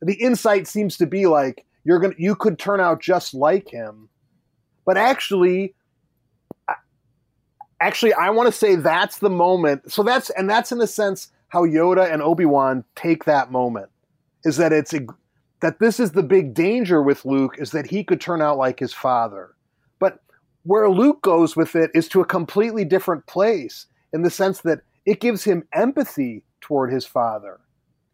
[0.00, 4.08] The insight seems to be like you're gonna you could turn out just like him,
[4.84, 5.74] but actually
[7.82, 11.28] actually i want to say that's the moment so that's and that's in a sense
[11.48, 13.90] how yoda and obi-wan take that moment
[14.44, 14.94] is that it's
[15.60, 18.78] that this is the big danger with luke is that he could turn out like
[18.80, 19.54] his father.
[19.98, 20.20] But
[20.64, 24.80] where luke goes with it is to a completely different place in the sense that
[25.06, 27.60] it gives him empathy toward his father.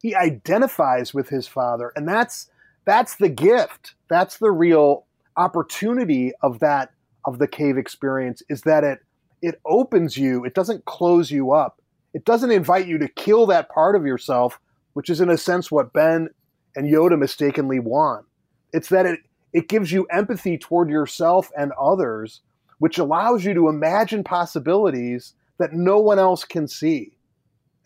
[0.02, 2.50] He identifies with his father and that's
[2.85, 3.94] that's the gift.
[4.09, 5.04] That's the real
[5.37, 6.90] opportunity of that
[7.24, 9.00] of the cave experience is that it
[9.42, 11.81] it opens you, it doesn't close you up.
[12.14, 14.59] It doesn't invite you to kill that part of yourself,
[14.94, 16.29] which is in a sense what Ben
[16.74, 18.27] and Yoda mistakenly want.
[18.72, 19.20] It's that it
[19.53, 22.40] it gives you empathy toward yourself and others,
[22.79, 27.12] which allows you to imagine possibilities that no one else can see.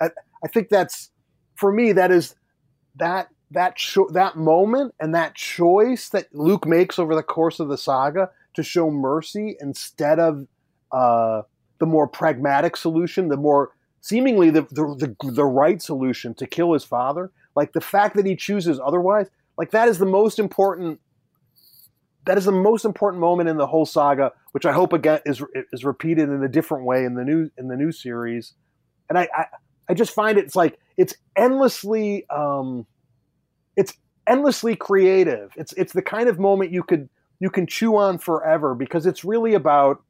[0.01, 0.11] I,
[0.45, 1.11] I think that's
[1.55, 2.35] for me that is
[2.97, 7.69] that that cho- that moment and that choice that Luke makes over the course of
[7.69, 10.47] the saga to show mercy instead of
[10.93, 11.43] uh,
[11.79, 16.73] the more pragmatic solution, the more seemingly the, the, the, the right solution to kill
[16.73, 17.31] his father.
[17.57, 21.01] Like the fact that he chooses otherwise, like that is the most important.
[22.25, 25.43] That is the most important moment in the whole saga, which I hope again is
[25.73, 28.55] is repeated in a different way in the new in the new series.
[29.09, 29.47] And I I,
[29.89, 32.87] I just find it's like it's endlessly um,
[33.77, 33.95] it's
[34.27, 35.53] endlessly creative.
[35.57, 37.09] It's it's the kind of moment you could
[37.41, 40.03] you can chew on forever because it's really about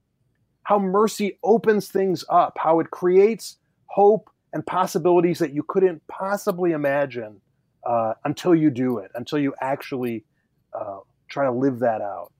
[0.72, 6.72] how mercy opens things up, how it creates hope and possibilities that you couldn't possibly
[6.72, 7.38] imagine
[7.84, 10.24] uh, until you do it, until you actually
[10.72, 12.32] uh, try to live that out.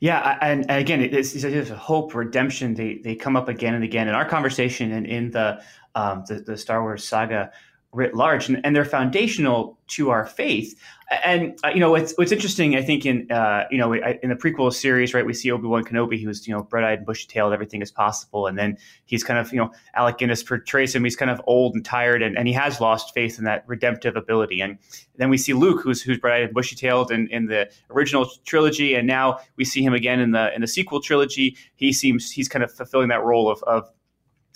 [0.00, 2.74] Yeah, and, again, it's, it's hope, redemption.
[2.74, 5.62] They they come up again and again in our conversation and in the
[5.94, 7.52] um, the, the, Star Wars saga.
[7.92, 10.78] Writ large, and, and they're foundational to our faith.
[11.24, 14.36] And uh, you know, what's what's interesting, I think, in uh, you know, in the
[14.36, 17.26] prequel series, right, we see Obi Wan Kenobi, who's you know, bright eyed and bushy
[17.26, 21.02] tailed, everything is possible, and then he's kind of you know, Alec Guinness portrays him,
[21.04, 24.16] he's kind of old and tired, and, and he has lost faith in that redemptive
[24.16, 24.60] ability.
[24.60, 24.76] And
[25.16, 28.28] then we see Luke, who's who's bright eyed and bushy tailed in, in the original
[28.44, 31.56] trilogy, and now we see him again in the in the sequel trilogy.
[31.76, 33.90] He seems he's kind of fulfilling that role of of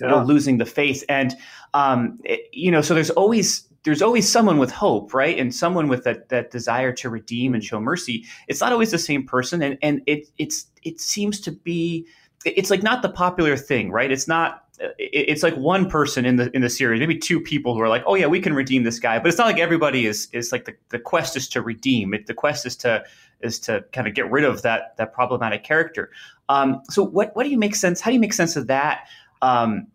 [0.00, 0.06] yeah.
[0.06, 1.04] you know, losing the faith.
[1.08, 1.34] And
[1.74, 5.38] um, it, you know, so there's always there's always someone with hope, right?
[5.38, 8.24] And someone with that that desire to redeem and show mercy.
[8.48, 12.06] It's not always the same person, and and it it's it seems to be
[12.44, 14.10] it's like not the popular thing, right?
[14.10, 14.60] It's not.
[14.98, 18.02] It's like one person in the in the series, maybe two people who are like,
[18.04, 20.64] "Oh yeah, we can redeem this guy," but it's not like everybody is is like
[20.64, 22.14] the, the quest is to redeem.
[22.14, 23.04] It, the quest is to
[23.42, 26.10] is to kind of get rid of that that problematic character.
[26.48, 28.00] Um, so what what do you make sense?
[28.00, 29.06] How do you make sense of that?
[29.42, 29.88] Um,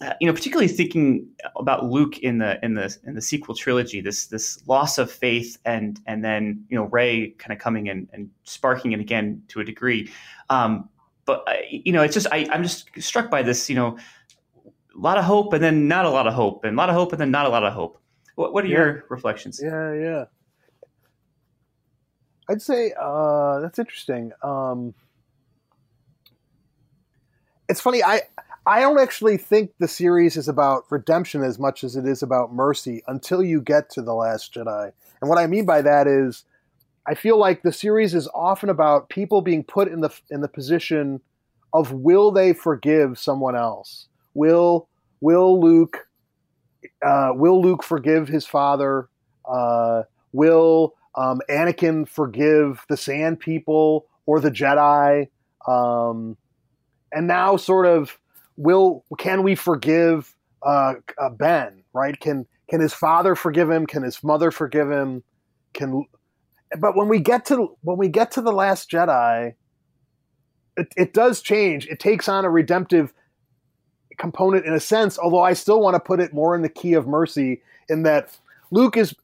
[0.00, 4.00] uh, you know, particularly thinking about Luke in the in the in the sequel trilogy,
[4.00, 8.08] this this loss of faith, and and then you know Rey kind of coming in
[8.12, 10.10] and sparking it again to a degree.
[10.50, 10.88] Um,
[11.26, 13.70] but uh, you know, it's just I, I'm just struck by this.
[13.70, 13.98] You know,
[14.66, 16.96] a lot of hope, and then not a lot of hope, and a lot of
[16.96, 17.98] hope, and then not a lot of hope.
[18.34, 18.78] What, what are yeah.
[18.78, 19.60] your reflections?
[19.62, 20.24] Yeah, yeah.
[22.48, 24.32] I'd say uh, that's interesting.
[24.42, 24.92] Um,
[27.68, 28.02] it's funny.
[28.02, 28.22] I
[28.66, 32.52] I don't actually think the series is about redemption as much as it is about
[32.52, 34.90] mercy until you get to The Last Jedi.
[35.20, 36.44] And what I mean by that is
[37.06, 40.48] I feel like the series is often about people being put in the in the
[40.48, 41.20] position
[41.74, 44.08] of will they forgive someone else?
[44.32, 44.88] Will
[45.20, 46.08] will Luke
[47.04, 49.08] uh, will Luke forgive his father?
[49.44, 55.28] Uh, will um, Anakin forgive the Sand People or the Jedi?
[55.68, 56.36] Um,
[57.12, 58.18] and now, sort of,
[58.56, 61.82] will can we forgive uh, uh, Ben?
[61.92, 62.18] Right?
[62.18, 63.86] Can can his father forgive him?
[63.86, 65.22] Can his mother forgive him?
[65.72, 66.06] Can
[66.78, 69.54] but when we get to when we get to the Last Jedi,
[70.76, 71.86] it, it does change.
[71.86, 73.12] It takes on a redemptive
[74.18, 75.18] component in a sense.
[75.18, 78.36] Although I still want to put it more in the key of mercy, in that
[78.70, 79.14] Luke is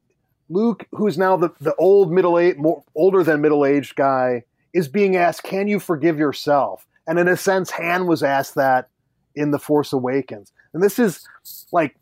[0.49, 4.89] Luke, who's now the, the old middle age, more older than middle aged guy, is
[4.89, 8.89] being asked, "Can you forgive yourself?" And in a sense, Han was asked that
[9.35, 10.53] in The Force Awakens.
[10.73, 11.27] And this is
[11.73, 11.97] like,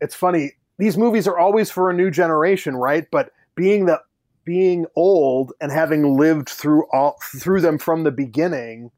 [0.00, 0.52] it's funny.
[0.78, 3.06] These movies are always for a new generation, right?
[3.10, 4.00] But being the
[4.44, 8.90] being old and having lived through all through them from the beginning,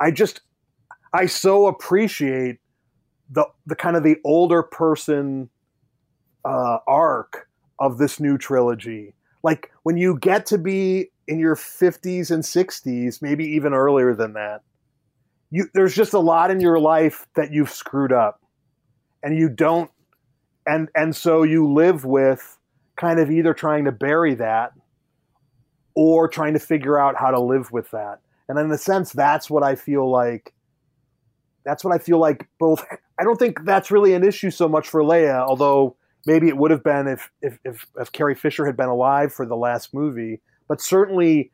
[0.00, 0.40] I just
[1.12, 2.58] I so appreciate
[3.30, 5.50] the the kind of the older person
[6.44, 9.14] uh, arc of this new trilogy.
[9.42, 14.34] Like when you get to be in your 50s and 60s, maybe even earlier than
[14.34, 14.62] that,
[15.52, 18.40] you there's just a lot in your life that you've screwed up
[19.22, 19.90] and you don't
[20.66, 22.58] and and so you live with
[22.96, 24.72] kind of either trying to bury that
[25.94, 28.20] or trying to figure out how to live with that.
[28.48, 30.52] And in a sense that's what i feel like
[31.64, 32.84] that's what i feel like both
[33.20, 36.70] i don't think that's really an issue so much for leia although maybe it would
[36.70, 40.40] have been if if if, if carrie fisher had been alive for the last movie.
[40.68, 41.50] But certainly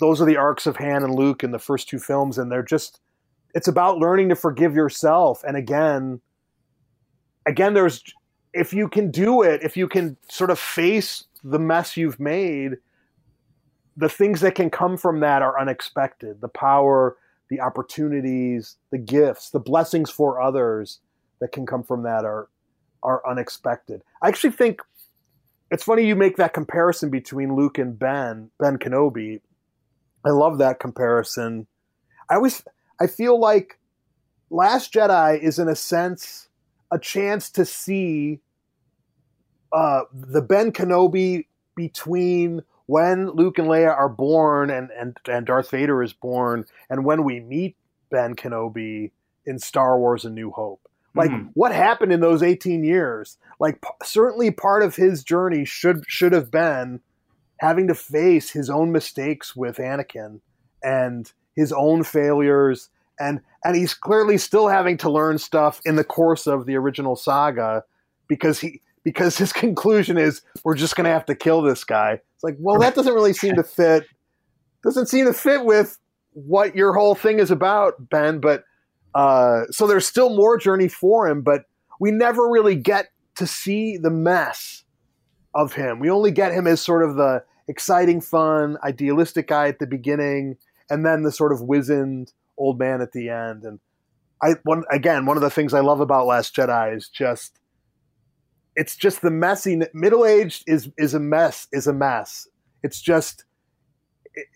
[0.00, 2.62] those are the arcs of han and luke in the first two films and they're
[2.62, 3.00] just
[3.56, 5.42] it's about learning to forgive yourself.
[5.42, 6.20] And again
[7.46, 8.04] again there's
[8.52, 12.74] if you can do it if you can sort of face the mess you've made
[13.96, 16.42] the things that can come from that are unexpected.
[16.42, 17.16] The power
[17.48, 21.00] the opportunities the gifts the blessings for others
[21.40, 22.48] that can come from that are
[23.02, 24.02] are unexpected.
[24.22, 24.82] I actually think
[25.70, 29.40] it's funny you make that comparison between luke and ben ben kenobi.
[30.26, 31.66] I love that comparison.
[32.28, 32.62] I always
[33.00, 33.78] I feel like
[34.50, 36.48] Last Jedi is, in a sense,
[36.90, 38.40] a chance to see
[39.72, 45.70] uh, the Ben Kenobi between when Luke and Leia are born and, and, and Darth
[45.70, 47.76] Vader is born, and when we meet
[48.10, 49.10] Ben Kenobi
[49.44, 50.80] in Star Wars A New Hope.
[51.14, 51.50] Like, mm.
[51.54, 53.38] what happened in those 18 years?
[53.58, 57.00] Like, p- certainly part of his journey should should have been
[57.58, 60.40] having to face his own mistakes with Anakin
[60.82, 66.04] and his own failures and and he's clearly still having to learn stuff in the
[66.04, 67.82] course of the original saga
[68.28, 72.20] because he because his conclusion is we're just going to have to kill this guy.
[72.34, 74.04] It's like, well, that doesn't really seem to fit.
[74.82, 75.98] Doesn't seem to fit with
[76.32, 78.40] what your whole thing is about, Ben.
[78.40, 78.64] But
[79.14, 81.62] uh, so there's still more journey for him, but
[81.98, 83.06] we never really get
[83.36, 84.84] to see the mess
[85.54, 85.98] of him.
[85.98, 90.56] We only get him as sort of the exciting, fun, idealistic guy at the beginning,
[90.90, 93.64] and then the sort of wizened old man at the end.
[93.64, 93.80] And
[94.42, 97.58] I one again, one of the things I love about Last Jedi is just
[98.74, 102.46] it's just the messy middle aged is is a mess is a mess.
[102.82, 103.44] It's just
[104.34, 104.46] it,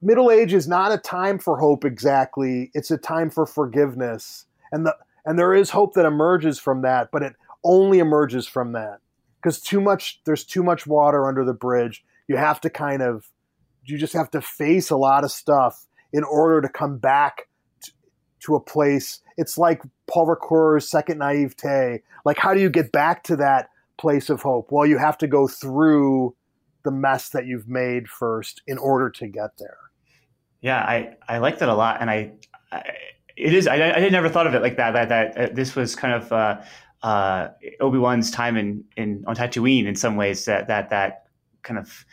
[0.00, 2.70] middle age is not a time for hope exactly.
[2.74, 7.10] It's a time for forgiveness, and the and there is hope that emerges from that,
[7.10, 7.34] but it
[7.64, 9.00] only emerges from that
[9.42, 12.04] because too much there's too much water under the bridge.
[12.28, 13.28] You have to kind of
[13.84, 17.48] you just have to face a lot of stuff in order to come back
[17.82, 17.92] to,
[18.40, 19.20] to a place.
[19.36, 22.02] It's like Paul Ricoeur's second naivete.
[22.24, 23.68] Like, how do you get back to that
[23.98, 24.70] place of hope?
[24.70, 26.34] Well, you have to go through
[26.84, 29.78] the mess that you've made first in order to get there.
[30.60, 32.00] Yeah, I, I like that a lot.
[32.00, 32.32] And I,
[32.70, 32.82] I
[33.36, 35.96] it is, I, I never thought of it like that, that, that uh, this was
[35.96, 36.60] kind of, uh,
[37.02, 37.48] uh,
[37.80, 41.26] Obi-Wan's time in, in, on Tatooine in some ways that, that, that
[41.62, 42.04] kind of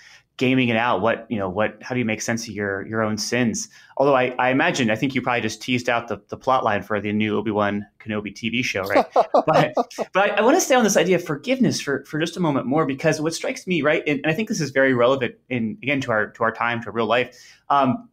[0.41, 1.01] gaming it out.
[1.01, 3.69] What you know, what how do you make sense of your your own sins?
[3.97, 6.81] Although I, I imagine I think you probably just teased out the, the plot line
[6.81, 9.05] for the new Obi Wan Kenobi TV show, right?
[9.13, 9.73] but
[10.13, 12.39] but I, I, want to stay on this idea of forgiveness for for just a
[12.39, 15.35] moment more because what strikes me, right, and, and I think this is very relevant
[15.49, 17.37] in again to our to our time to real life.
[17.69, 18.09] Um,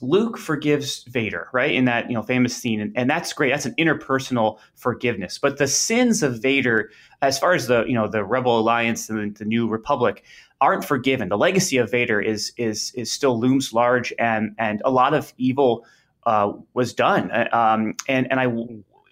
[0.00, 1.74] Luke forgives Vader, right?
[1.74, 3.50] In that you know famous scene, and, and, that's great.
[3.50, 5.38] That's an interpersonal forgiveness.
[5.38, 6.90] But the sins of Vader,
[7.22, 10.24] as far as the you know the Rebel Alliance and the, New Republic,
[10.60, 11.28] aren't forgiven.
[11.28, 15.32] The legacy of Vader is is is still looms large, and and a lot of
[15.38, 15.84] evil
[16.26, 17.30] uh, was done.
[17.30, 18.44] Uh, um, and and I,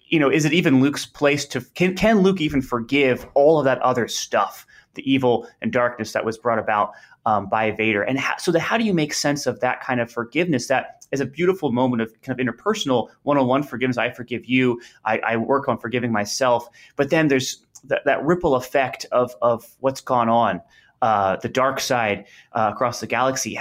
[0.07, 3.65] you know, is it even Luke's place to can can Luke even forgive all of
[3.65, 4.65] that other stuff,
[4.97, 6.91] the evil and darkness that was brought about
[7.25, 8.03] um, by Vader?
[8.03, 10.67] And so, that how do you make sense of that kind of forgiveness?
[10.67, 13.97] That is a beautiful moment of kind of interpersonal one-on-one forgiveness.
[13.97, 14.81] I forgive you.
[15.05, 16.67] I, I work on forgiving myself.
[16.97, 20.61] But then there's that, that ripple effect of of what's gone on
[21.01, 23.59] uh, the dark side uh, across the galaxy.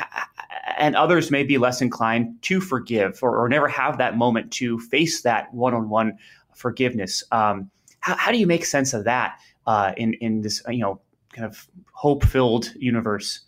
[0.78, 4.78] And others may be less inclined to forgive or, or never have that moment to
[4.78, 6.18] face that one on one
[6.54, 7.22] forgiveness.
[7.32, 7.70] Um,
[8.00, 11.00] how, how, do you make sense of that uh, in, in this, you know,
[11.36, 13.40] kind of hope filled universe?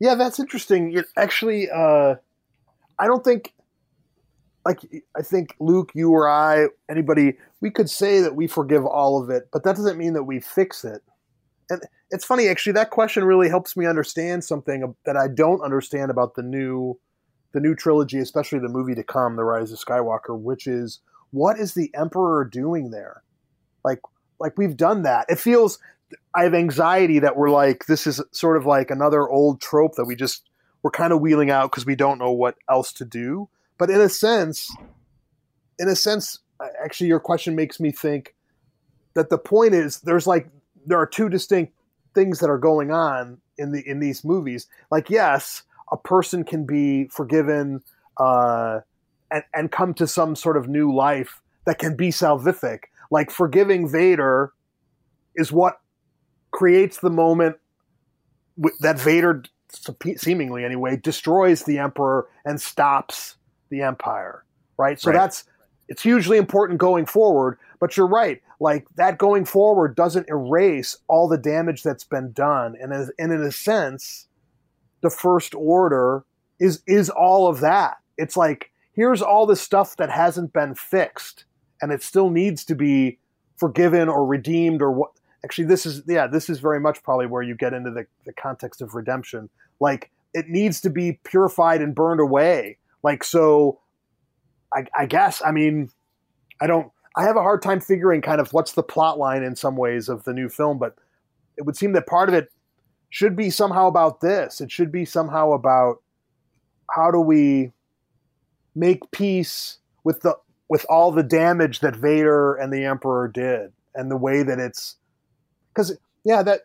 [0.00, 1.02] Yeah, that's interesting.
[1.16, 2.14] Actually, uh,
[2.98, 3.54] I don't think,
[4.64, 4.80] like,
[5.16, 9.30] I think Luke, you or I, anybody, we could say that we forgive all of
[9.30, 11.02] it, but that doesn't mean that we fix it.
[11.70, 16.10] And it's funny actually that question really helps me understand something that I don't understand
[16.10, 16.98] about the new
[17.52, 21.58] the new trilogy, especially the movie to come, The Rise of Skywalker, which is what
[21.58, 23.22] is the Emperor doing there?
[23.84, 24.00] Like
[24.38, 25.26] like we've done that.
[25.28, 25.78] It feels
[26.34, 30.04] I have anxiety that we're like this is sort of like another old trope that
[30.04, 30.48] we just
[30.82, 33.48] we're kind of wheeling out because we don't know what else to do.
[33.78, 34.70] But in a sense,
[35.78, 36.38] in a sense,
[36.84, 38.34] actually, your question makes me think
[39.14, 40.48] that the point is there's like
[40.86, 41.72] there are two distinct
[42.14, 44.66] things that are going on in the in these movies.
[44.90, 47.82] Like, yes, a person can be forgiven
[48.18, 48.80] uh,
[49.30, 52.80] and and come to some sort of new life that can be salvific.
[53.10, 54.52] Like forgiving Vader
[55.34, 55.80] is what
[56.54, 57.56] creates the moment
[58.78, 59.42] that Vader
[60.16, 63.34] seemingly anyway destroys the emperor and stops
[63.70, 64.44] the empire
[64.76, 65.18] right so right.
[65.18, 65.44] that's
[65.88, 71.26] it's hugely important going forward but you're right like that going forward doesn't erase all
[71.26, 74.28] the damage that's been done and, as, and in a sense
[75.00, 76.24] the first order
[76.60, 81.46] is is all of that it's like here's all the stuff that hasn't been fixed
[81.82, 83.18] and it still needs to be
[83.56, 85.10] forgiven or redeemed or what
[85.44, 88.32] actually this is yeah this is very much probably where you get into the, the
[88.32, 89.48] context of redemption
[89.80, 93.78] like it needs to be purified and burned away like so
[94.72, 95.90] I, I guess i mean
[96.60, 99.54] i don't I have a hard time figuring kind of what's the plot line in
[99.54, 100.96] some ways of the new film, but
[101.56, 102.50] it would seem that part of it
[103.10, 104.60] should be somehow about this.
[104.60, 106.02] It should be somehow about
[106.90, 107.72] how do we
[108.74, 110.36] make peace with the
[110.68, 114.96] with all the damage that Vader and the Emperor did and the way that it's
[115.74, 116.62] because yeah that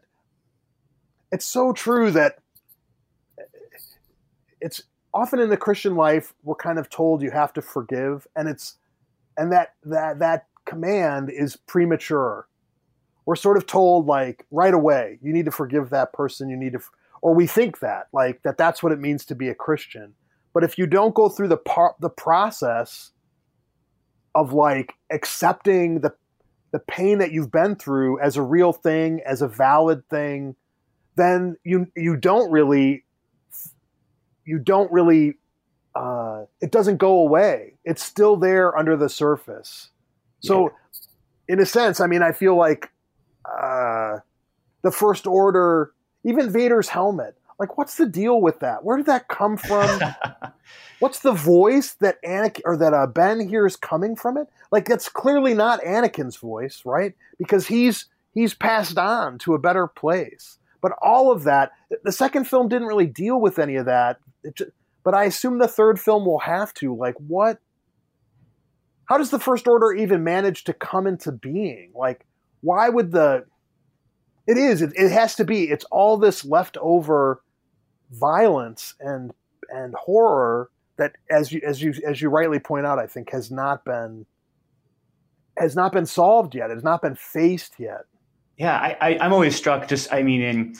[1.31, 2.37] it's so true that
[4.61, 4.83] it's
[5.13, 8.77] often in the Christian life we're kind of told you have to forgive and it's
[9.37, 12.47] and that that that command is premature.
[13.25, 16.49] We're sort of told like right away, you need to forgive that person.
[16.49, 16.79] You need to,
[17.21, 20.13] or we think that like that that's what it means to be a Christian.
[20.53, 23.11] But if you don't go through the part the process
[24.35, 26.13] of like accepting the
[26.71, 30.55] the pain that you've been through as a real thing, as a valid thing,
[31.15, 33.05] then you you don't really
[34.45, 35.37] you don't really
[35.95, 37.73] uh, it doesn't go away.
[37.83, 39.89] It's still there under the surface.
[40.41, 41.53] So, yeah.
[41.55, 42.89] in a sense, I mean, I feel like
[43.45, 44.17] uh,
[44.81, 45.91] the First Order,
[46.23, 47.35] even Vader's helmet.
[47.59, 48.85] Like, what's the deal with that?
[48.85, 49.99] Where did that come from?
[50.99, 54.47] what's the voice that Anakin or that uh, Ben hears coming from it?
[54.71, 57.15] Like, that's clearly not Anakin's voice, right?
[57.37, 60.57] Because he's he's passed on to a better place.
[60.81, 61.71] But all of that,
[62.03, 64.19] the second film didn't really deal with any of that.
[64.55, 64.71] Just,
[65.03, 66.95] but I assume the third film will have to.
[66.95, 67.59] Like, what?
[69.03, 71.91] How does the First Order even manage to come into being?
[71.93, 72.25] Like,
[72.61, 73.45] why would the?
[74.47, 74.81] It is.
[74.81, 75.63] It, it has to be.
[75.65, 77.41] It's all this leftover
[78.11, 79.33] violence and
[79.69, 83.51] and horror that, as you as you as you rightly point out, I think has
[83.51, 84.25] not been
[85.57, 86.69] has not been solved yet.
[86.69, 88.05] Has not been faced yet.
[88.57, 89.87] Yeah, I, I am always struck.
[89.87, 90.75] Just I mean, in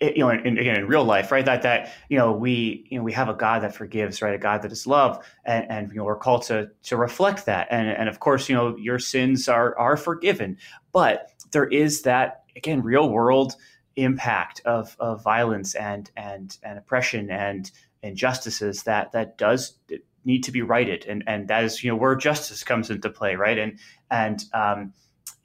[0.00, 1.44] you know, in, in, again in real life, right?
[1.44, 4.34] That that you know we you know we have a God that forgives, right?
[4.34, 7.68] A God that is love, and, and you know we're called to to reflect that.
[7.70, 10.56] And and of course, you know, your sins are are forgiven,
[10.92, 13.54] but there is that again real world
[14.02, 17.70] impact of of violence and and and oppression and
[18.02, 19.78] injustices that that does
[20.24, 23.34] need to be righted, and and that is you know where justice comes into play,
[23.36, 23.58] right?
[23.58, 23.78] And
[24.10, 24.92] and um,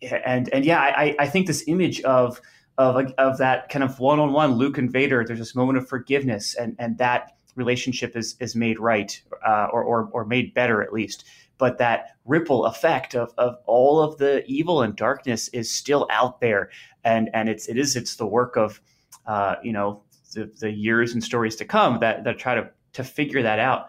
[0.01, 2.41] and and yeah, I, I think this image of
[2.77, 5.87] of of that kind of one on one Luke and Vader, there's this moment of
[5.87, 10.81] forgiveness, and and that relationship is is made right uh, or, or or made better
[10.81, 11.25] at least.
[11.57, 16.41] But that ripple effect of of all of the evil and darkness is still out
[16.41, 16.69] there,
[17.03, 18.81] and and it's it is it's the work of
[19.25, 20.03] uh, you know
[20.33, 23.87] the, the years and stories to come that that try to to figure that out.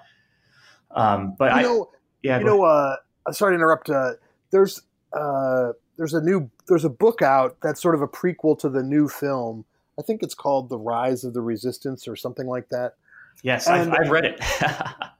[0.92, 1.90] Um, but you I know,
[2.22, 2.96] yeah, you know, uh,
[3.32, 3.90] sorry to interrupt.
[3.90, 4.12] Uh,
[4.50, 8.68] there's uh, there's a new there's a book out that's sort of a prequel to
[8.68, 9.64] the new film.
[9.98, 12.94] I think it's called The Rise of the Resistance or something like that.
[13.42, 14.40] Yes, I've, I've, read it.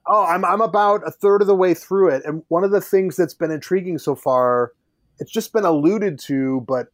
[0.07, 2.81] oh, I'm I'm about a third of the way through it, and one of the
[2.81, 4.73] things that's been intriguing so far,
[5.19, 6.89] it's just been alluded to, but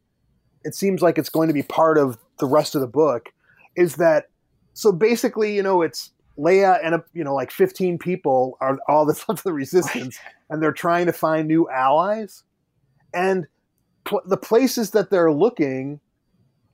[0.64, 3.32] it seems like it's going to be part of the rest of the book,
[3.76, 4.28] is that
[4.74, 9.04] so basically, you know, it's Leia and a, you know like 15 people are all
[9.04, 12.42] that's left of the resistance, and they're trying to find new allies,
[13.14, 13.46] and
[14.04, 16.00] pl- the places that they're looking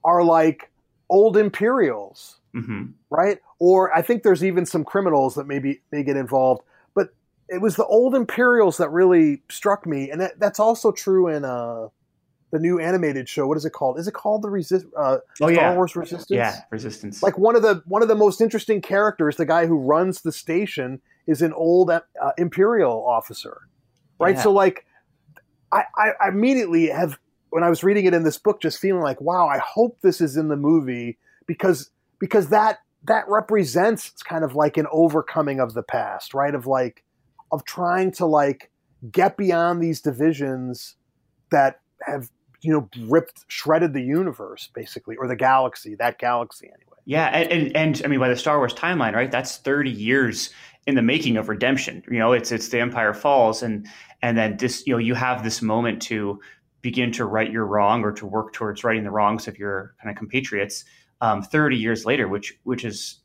[0.05, 0.71] are like
[1.11, 2.85] old Imperials, mm-hmm.
[3.11, 3.39] right?
[3.59, 6.63] Or I think there's even some criminals that maybe may get involved.
[6.95, 7.09] But
[7.49, 11.45] it was the old Imperials that really struck me, and that, that's also true in
[11.45, 11.89] uh,
[12.51, 13.47] the new animated show.
[13.47, 13.99] What is it called?
[13.99, 14.87] Is it called the Resist?
[14.97, 15.75] Uh, oh, Star yeah.
[15.75, 16.31] Wars Resistance.
[16.31, 17.23] Yeah, Resistance.
[17.23, 20.33] Like one of the one of the most interesting characters, the guy who runs the
[20.33, 22.01] station, is an old uh,
[22.39, 23.63] Imperial officer,
[24.19, 24.37] right?
[24.37, 24.43] Yeah.
[24.43, 24.87] So like,
[25.73, 27.19] I, I immediately have
[27.51, 30.21] when I was reading it in this book, just feeling like, wow, I hope this
[30.21, 35.75] is in the movie because because that that represents kind of like an overcoming of
[35.75, 36.55] the past, right?
[36.55, 37.05] Of like
[37.53, 38.71] of trying to like
[39.11, 40.97] get beyond these divisions
[41.51, 42.29] that have
[42.61, 46.97] you know ripped shredded the universe basically or the galaxy that galaxy anyway.
[47.05, 50.51] Yeah and, and, and i mean by the star wars timeline right that's 30 years
[50.89, 52.03] in the making of redemption.
[52.11, 53.87] You know it's it's the empire falls and
[54.23, 56.41] and then this you know you have this moment to
[56.81, 60.11] begin to right your wrong or to work towards righting the wrongs of your kind
[60.11, 60.85] of compatriots
[61.21, 63.21] um, 30 years later, which which is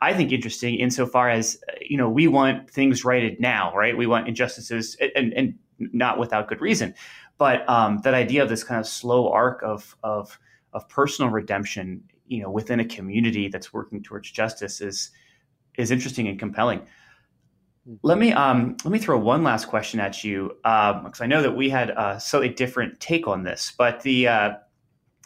[0.00, 3.96] I think interesting insofar as you know we want things righted now, right?
[3.96, 6.94] We want injustices and, and not without good reason,
[7.38, 10.38] but um, that idea of this kind of slow arc of of
[10.72, 15.10] of personal redemption, you know, within a community that's working towards justice is
[15.76, 16.82] is interesting and compelling.
[18.02, 21.40] Let me um, let me throw one last question at you because um, I know
[21.40, 24.50] that we had a slightly different take on this, but the uh,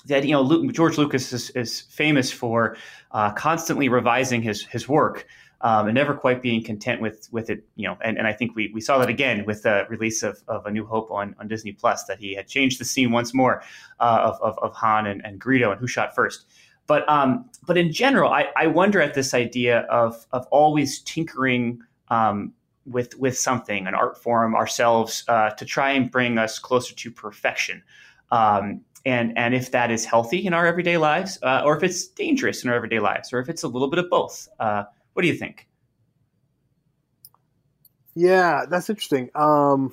[0.07, 2.77] that you know Luke, George Lucas is, is famous for
[3.13, 5.27] uh, constantly revising his his work
[5.63, 7.65] um, and never quite being content with with it.
[7.77, 10.43] You know, and, and I think we, we saw that again with the release of,
[10.49, 13.33] of A New Hope on, on Disney Plus that he had changed the scene once
[13.33, 13.63] more
[14.01, 16.47] uh, of, of, of Han and, and Greedo and who shot first.
[16.87, 21.81] But um, but in general, I, I wonder at this idea of of always tinkering
[22.09, 22.53] um,
[22.85, 27.11] with with something, an art form ourselves, uh, to try and bring us closer to
[27.11, 27.83] perfection.
[28.33, 32.07] Um, and and if that is healthy in our everyday lives, uh, or if it's
[32.07, 34.49] dangerous in our everyday lives, or if it's a little bit of both.
[34.61, 35.69] Uh, what do you think?
[38.15, 39.31] Yeah, that's interesting.
[39.35, 39.93] Um,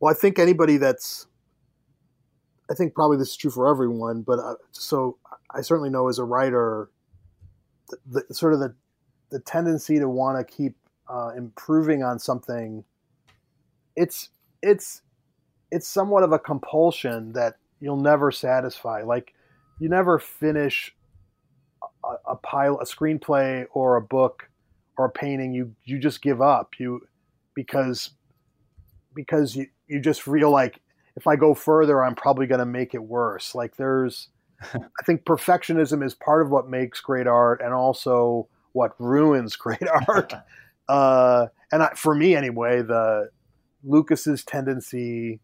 [0.00, 1.26] well, I think anybody that's,
[2.70, 5.16] I think probably this is true for everyone, but uh, so
[5.50, 6.90] I certainly know as a writer,
[8.06, 8.74] the, the sort of the
[9.30, 10.76] the tendency to want to keep
[11.08, 12.84] uh, improving on something,
[13.96, 14.28] it's
[14.62, 15.02] it's
[15.70, 19.02] it's somewhat of a compulsion that you'll never satisfy.
[19.02, 19.34] Like
[19.78, 20.94] you never finish
[22.04, 24.48] a, a pile, a screenplay or a book
[24.96, 25.52] or a painting.
[25.52, 26.74] You you just give up.
[26.78, 27.00] You
[27.54, 28.10] because
[29.14, 30.80] because you you just feel like
[31.16, 33.54] if I go further, I'm probably going to make it worse.
[33.54, 34.28] Like there's,
[34.74, 39.88] I think perfectionism is part of what makes great art, and also what ruins great
[40.06, 40.32] art.
[40.88, 43.30] uh, and I, for me, anyway, the
[43.82, 45.40] Lucas's tendency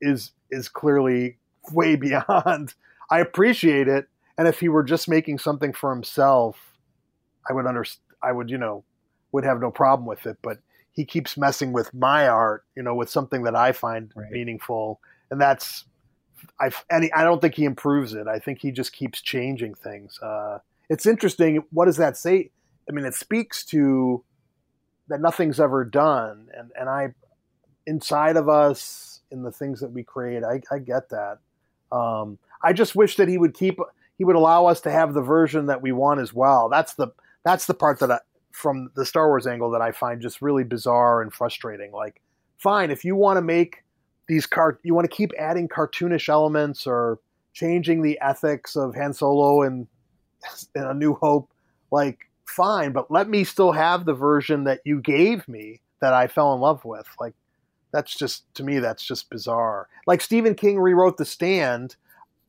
[0.00, 1.38] is is clearly
[1.72, 2.74] way beyond.
[3.10, 6.58] I appreciate it, and if he were just making something for himself,
[7.48, 7.84] I would under
[8.22, 8.84] I would you know
[9.32, 10.38] would have no problem with it.
[10.42, 10.58] But
[10.92, 14.30] he keeps messing with my art, you know, with something that I find right.
[14.30, 15.00] meaningful,
[15.30, 15.84] and that's
[16.60, 18.26] I and I don't think he improves it.
[18.26, 20.18] I think he just keeps changing things.
[20.20, 20.58] Uh,
[20.88, 21.64] it's interesting.
[21.70, 22.50] What does that say?
[22.88, 24.24] I mean, it speaks to
[25.08, 27.14] that nothing's ever done, and and I
[27.86, 30.42] inside of us in the things that we create.
[30.44, 31.38] I, I get that.
[31.92, 33.78] Um, I just wish that he would keep
[34.18, 36.68] he would allow us to have the version that we want as well.
[36.68, 37.08] That's the
[37.44, 38.18] that's the part that I,
[38.52, 41.92] from the Star Wars angle that I find just really bizarre and frustrating.
[41.92, 42.20] Like,
[42.58, 43.84] fine, if you want to make
[44.26, 47.20] these cart, you want to keep adding cartoonish elements or
[47.52, 49.86] changing the ethics of Han Solo and,
[50.74, 51.50] and A New Hope,
[51.90, 56.26] like fine, but let me still have the version that you gave me that I
[56.26, 57.06] fell in love with.
[57.20, 57.34] Like,
[57.92, 59.88] that's just to me, that's just bizarre.
[60.06, 61.96] Like Stephen King rewrote The Stand.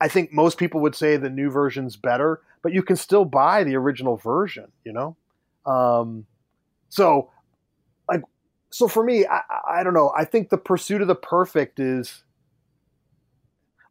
[0.02, 3.64] I think most people would say the new version's better, but you can still buy
[3.64, 4.72] the original version.
[4.84, 5.18] You know,
[5.66, 6.26] um,
[6.90, 7.30] so
[8.08, 8.22] like,
[8.70, 9.42] so for me, I,
[9.80, 10.14] I don't know.
[10.18, 12.24] I think the pursuit of the perfect is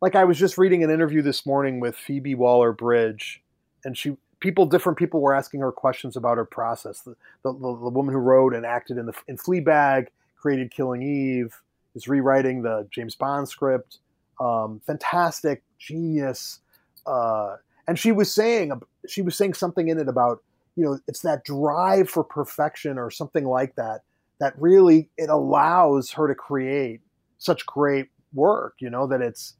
[0.01, 3.43] like I was just reading an interview this morning with Phoebe Waller Bridge,
[3.85, 7.01] and she people different people were asking her questions about her process.
[7.01, 10.09] The, the, the, woman who wrote and acted in the in Fleabag
[10.41, 11.55] created Killing Eve,
[11.95, 13.99] is rewriting the James Bond script.
[14.41, 16.61] Um, fantastic, genius.
[17.07, 18.73] Uh, and she was saying
[19.09, 20.43] she was saying something in it about
[20.77, 24.03] you know it's that drive for perfection or something like that
[24.39, 27.01] that really it allows her to create
[27.39, 28.75] such great work.
[28.79, 29.55] You know that it's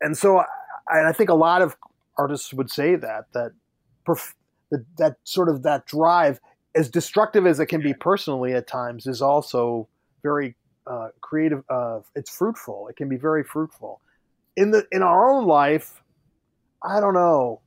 [0.00, 0.38] and so
[0.88, 1.76] I, I think a lot of
[2.16, 3.52] artists would say that that
[4.06, 4.34] perf-
[4.70, 6.40] that, that sort of that drive
[6.78, 9.88] as destructive as it can be personally at times, is also
[10.22, 10.54] very
[10.86, 11.64] uh, creative.
[11.68, 12.86] Uh, it's fruitful.
[12.88, 14.00] It can be very fruitful.
[14.56, 16.00] In the in our own life,
[16.82, 17.60] I don't know.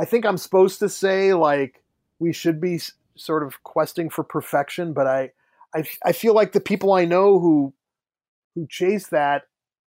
[0.00, 1.82] I think I'm supposed to say like
[2.18, 2.80] we should be
[3.16, 5.32] sort of questing for perfection, but I,
[5.74, 7.74] I, I feel like the people I know who
[8.54, 9.42] who chase that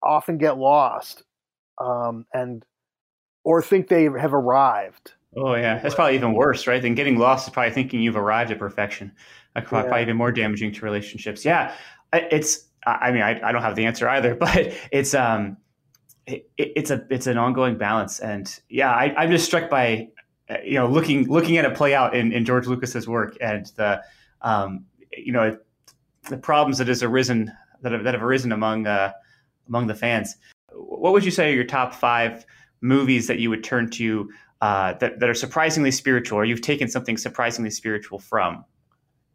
[0.02, 1.24] often get lost,
[1.78, 2.64] um, and
[3.44, 5.12] or think they have arrived.
[5.36, 6.80] Oh yeah, that's probably even worse, right?
[6.80, 9.12] Than getting lost is probably thinking you've arrived at perfection.
[9.54, 9.88] Like probably, yeah.
[9.88, 11.44] probably even more damaging to relationships.
[11.44, 11.74] Yeah,
[12.12, 12.64] it's.
[12.86, 15.56] I mean, I, I don't have the answer either, but it's um,
[16.26, 20.08] it, it's a it's an ongoing balance, and yeah, I, I'm just struck by
[20.64, 24.02] you know looking looking at it play out in, in George Lucas's work and the
[24.42, 25.58] um, you know
[26.28, 29.12] the problems that has arisen that have, that have arisen among uh,
[29.68, 30.36] among the fans.
[30.72, 32.46] What would you say are your top five
[32.80, 34.30] movies that you would turn to
[34.60, 38.64] uh, that, that are surprisingly spiritual, or you've taken something surprisingly spiritual from?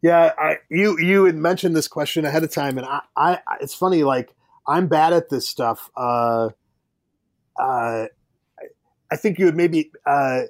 [0.02, 3.74] Yeah, I, you you had mentioned this question ahead of time, and I, I it's
[3.74, 4.02] funny.
[4.02, 4.34] Like
[4.66, 5.90] I'm bad at this stuff.
[5.96, 6.48] Uh,
[7.56, 8.06] uh,
[9.10, 9.92] I think you would maybe.
[10.04, 10.42] Uh,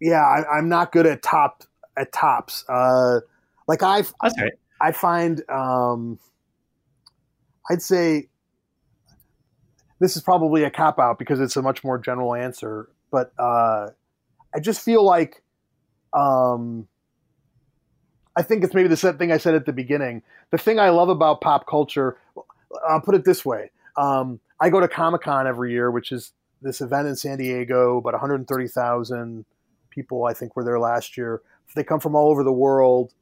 [0.00, 1.64] yeah, I, am not good at top
[1.96, 2.64] at tops.
[2.68, 3.20] Uh,
[3.66, 4.52] like I, right.
[4.80, 5.42] I find.
[5.48, 6.20] Um,
[7.68, 8.28] I'd say
[9.98, 13.90] this is probably a cop out because it's a much more general answer but uh,
[14.52, 15.42] I just feel like
[16.12, 16.88] um,
[18.34, 20.22] I think it's maybe the same thing I said at the beginning.
[20.50, 22.16] The thing I love about pop culture,
[22.88, 26.32] I'll put it this way: um, I go to Comic Con every year, which is
[26.60, 27.98] this event in San Diego.
[27.98, 29.44] About 130,000
[29.90, 31.42] people, I think, were there last year.
[31.74, 33.14] They come from all over the world,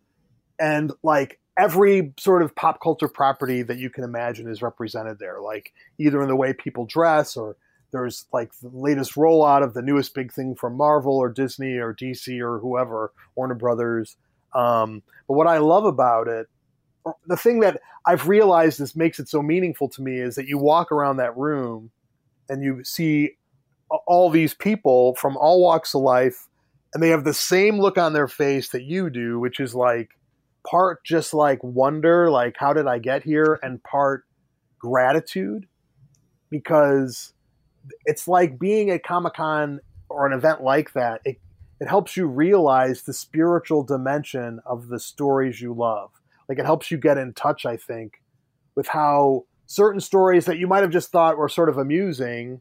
[0.59, 5.41] and like every sort of pop culture property that you can imagine is represented there.
[5.41, 7.57] Like either in the way people dress or
[7.93, 11.95] there's like the latest rollout of the newest big thing from Marvel or Disney or
[11.95, 14.17] DC or whoever, Warner Brothers.
[14.55, 16.49] Um, but what I love about it,
[17.27, 20.59] the thing that I've realized this makes it so meaningful to me is that you
[20.59, 21.91] walk around that room
[22.49, 23.33] and you see
[24.07, 26.49] all these people from all walks of life
[26.93, 30.11] and they have the same look on their face that you do, which is like
[30.69, 34.25] part just like wonder, like how did I get here, and part
[34.79, 35.67] gratitude
[36.51, 37.33] because
[38.05, 41.21] it's like being at Comic Con or an event like that.
[41.25, 41.39] It,
[41.81, 46.11] it helps you realize the spiritual dimension of the stories you love.
[46.49, 48.21] Like it helps you get in touch, I think,
[48.75, 52.61] with how certain stories that you might have just thought were sort of amusing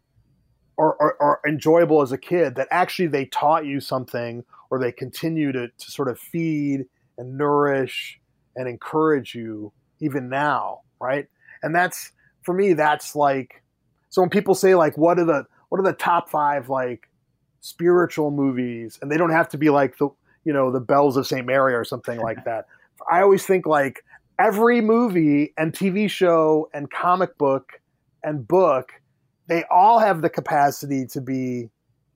[0.77, 4.91] or, or, or enjoyable as a kid, that actually they taught you something or they
[4.91, 6.85] continue to, to sort of feed
[7.17, 8.19] and nourish
[8.55, 11.27] and encourage you even now, right?
[11.63, 12.11] And that's
[12.43, 13.63] for me, that's like
[14.09, 17.09] so when people say like, what are the what are the top five like
[17.61, 20.09] spiritual movies, and they don't have to be like the
[20.43, 22.65] you know the Bells of Saint Mary or something like that.
[23.09, 24.03] I always think like
[24.39, 27.81] every movie and TV show and comic book
[28.23, 28.93] and book,
[29.47, 31.69] they all have the capacity to be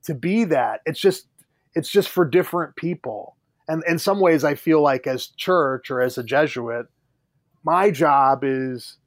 [0.03, 0.81] to be that.
[0.85, 1.27] It's just
[1.75, 3.35] it's just for different people.
[3.67, 6.87] And in some ways I feel like as church or as a Jesuit,
[7.63, 8.97] my job is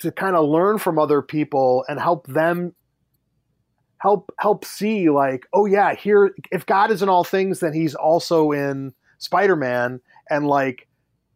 [0.00, 2.74] to, kind of learn from other people and help them
[4.00, 7.94] help help see like oh yeah here if god is in all things then he's
[7.94, 10.00] also in spider-man.
[10.30, 10.86] And like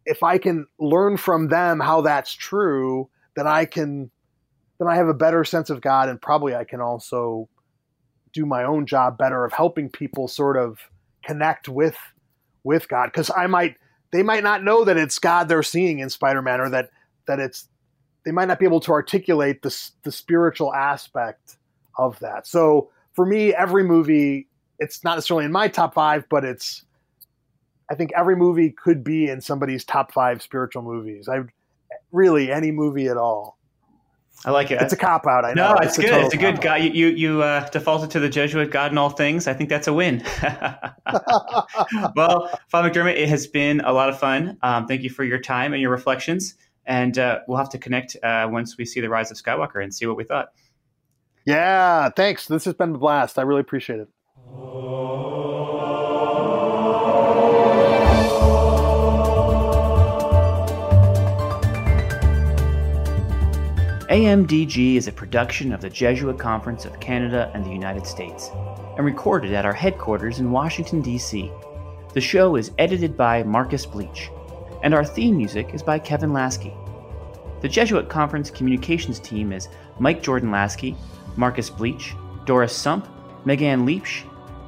[0.06, 4.10] if i can learn from them how that's true then i can
[4.78, 7.48] then i have a better sense of god and probably i can also
[8.32, 10.78] do my own job better of helping people sort of
[11.24, 11.96] connect with
[12.64, 13.06] with god.
[13.06, 13.76] Because i might
[14.12, 16.90] they might not know that it's god they're seeing in spider-man or that
[17.26, 17.68] that it's
[18.24, 21.56] they might not be able to articulate the, the spiritual aspect
[21.96, 22.46] of that.
[22.46, 24.48] So for me, every movie,
[24.78, 26.84] it's not necessarily in my top five, but it's,
[27.90, 31.28] I think every movie could be in somebody's top five spiritual movies.
[31.28, 31.40] I
[32.10, 33.58] really any movie at all.
[34.44, 34.82] I like it.
[34.82, 35.44] It's a cop out.
[35.44, 35.74] I know.
[35.74, 36.24] No, it's, it's good.
[36.24, 36.78] It's a good guy.
[36.78, 39.46] You you, you uh, defaulted to the Jesuit God in all things.
[39.46, 40.24] I think that's a win.
[42.16, 44.58] well, Father McDermott, it has been a lot of fun.
[44.62, 46.54] Um, thank you for your time and your reflections.
[46.84, 49.94] And uh, we'll have to connect uh, once we see the rise of Skywalker and
[49.94, 50.52] see what we thought.
[51.44, 52.46] Yeah, thanks.
[52.46, 53.38] This has been a blast.
[53.38, 54.08] I really appreciate it.
[64.12, 68.50] AMDG is a production of the Jesuit Conference of Canada and the United States
[68.96, 71.50] and recorded at our headquarters in Washington, D.C.
[72.12, 74.28] The show is edited by Marcus Bleach,
[74.82, 76.72] and our theme music is by Kevin Lasky.
[77.60, 79.68] The Jesuit Conference communications team is
[79.98, 80.96] Mike Jordan Lasky,
[81.36, 82.14] Marcus Bleach,
[82.44, 83.08] Doris Sump,
[83.44, 84.24] Megan Leach,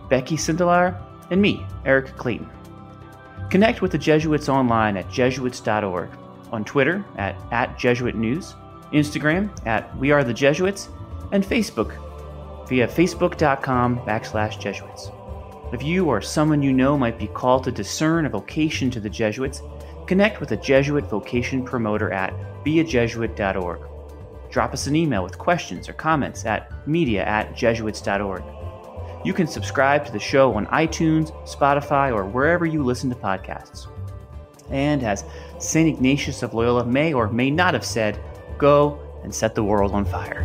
[0.09, 1.01] Becky Sindelar,
[1.31, 2.49] and me, Eric Clayton.
[3.51, 6.11] Connect with the Jesuits online at jesuits.org,
[6.53, 8.55] on Twitter at, at Jesuit News,
[8.93, 10.89] Instagram at We Are the Jesuits,
[11.33, 11.99] and Facebook
[12.69, 15.11] via facebook.com backslash Jesuits.
[15.73, 19.11] If you or someone you know might be called to discern a vocation to the
[19.11, 19.63] Jesuits,
[20.07, 22.33] connect with a Jesuit vocation promoter at
[22.65, 23.81] beajesuit.org
[24.55, 28.45] drop us an email with questions or comments at media at jesuits.org.
[29.25, 33.89] You can subscribe to the show on iTunes, Spotify, or wherever you listen to podcasts.
[34.71, 35.25] And as
[35.59, 35.89] St.
[35.89, 38.17] Ignatius of Loyola may or may not have said,
[38.57, 40.45] go and set the world on fire.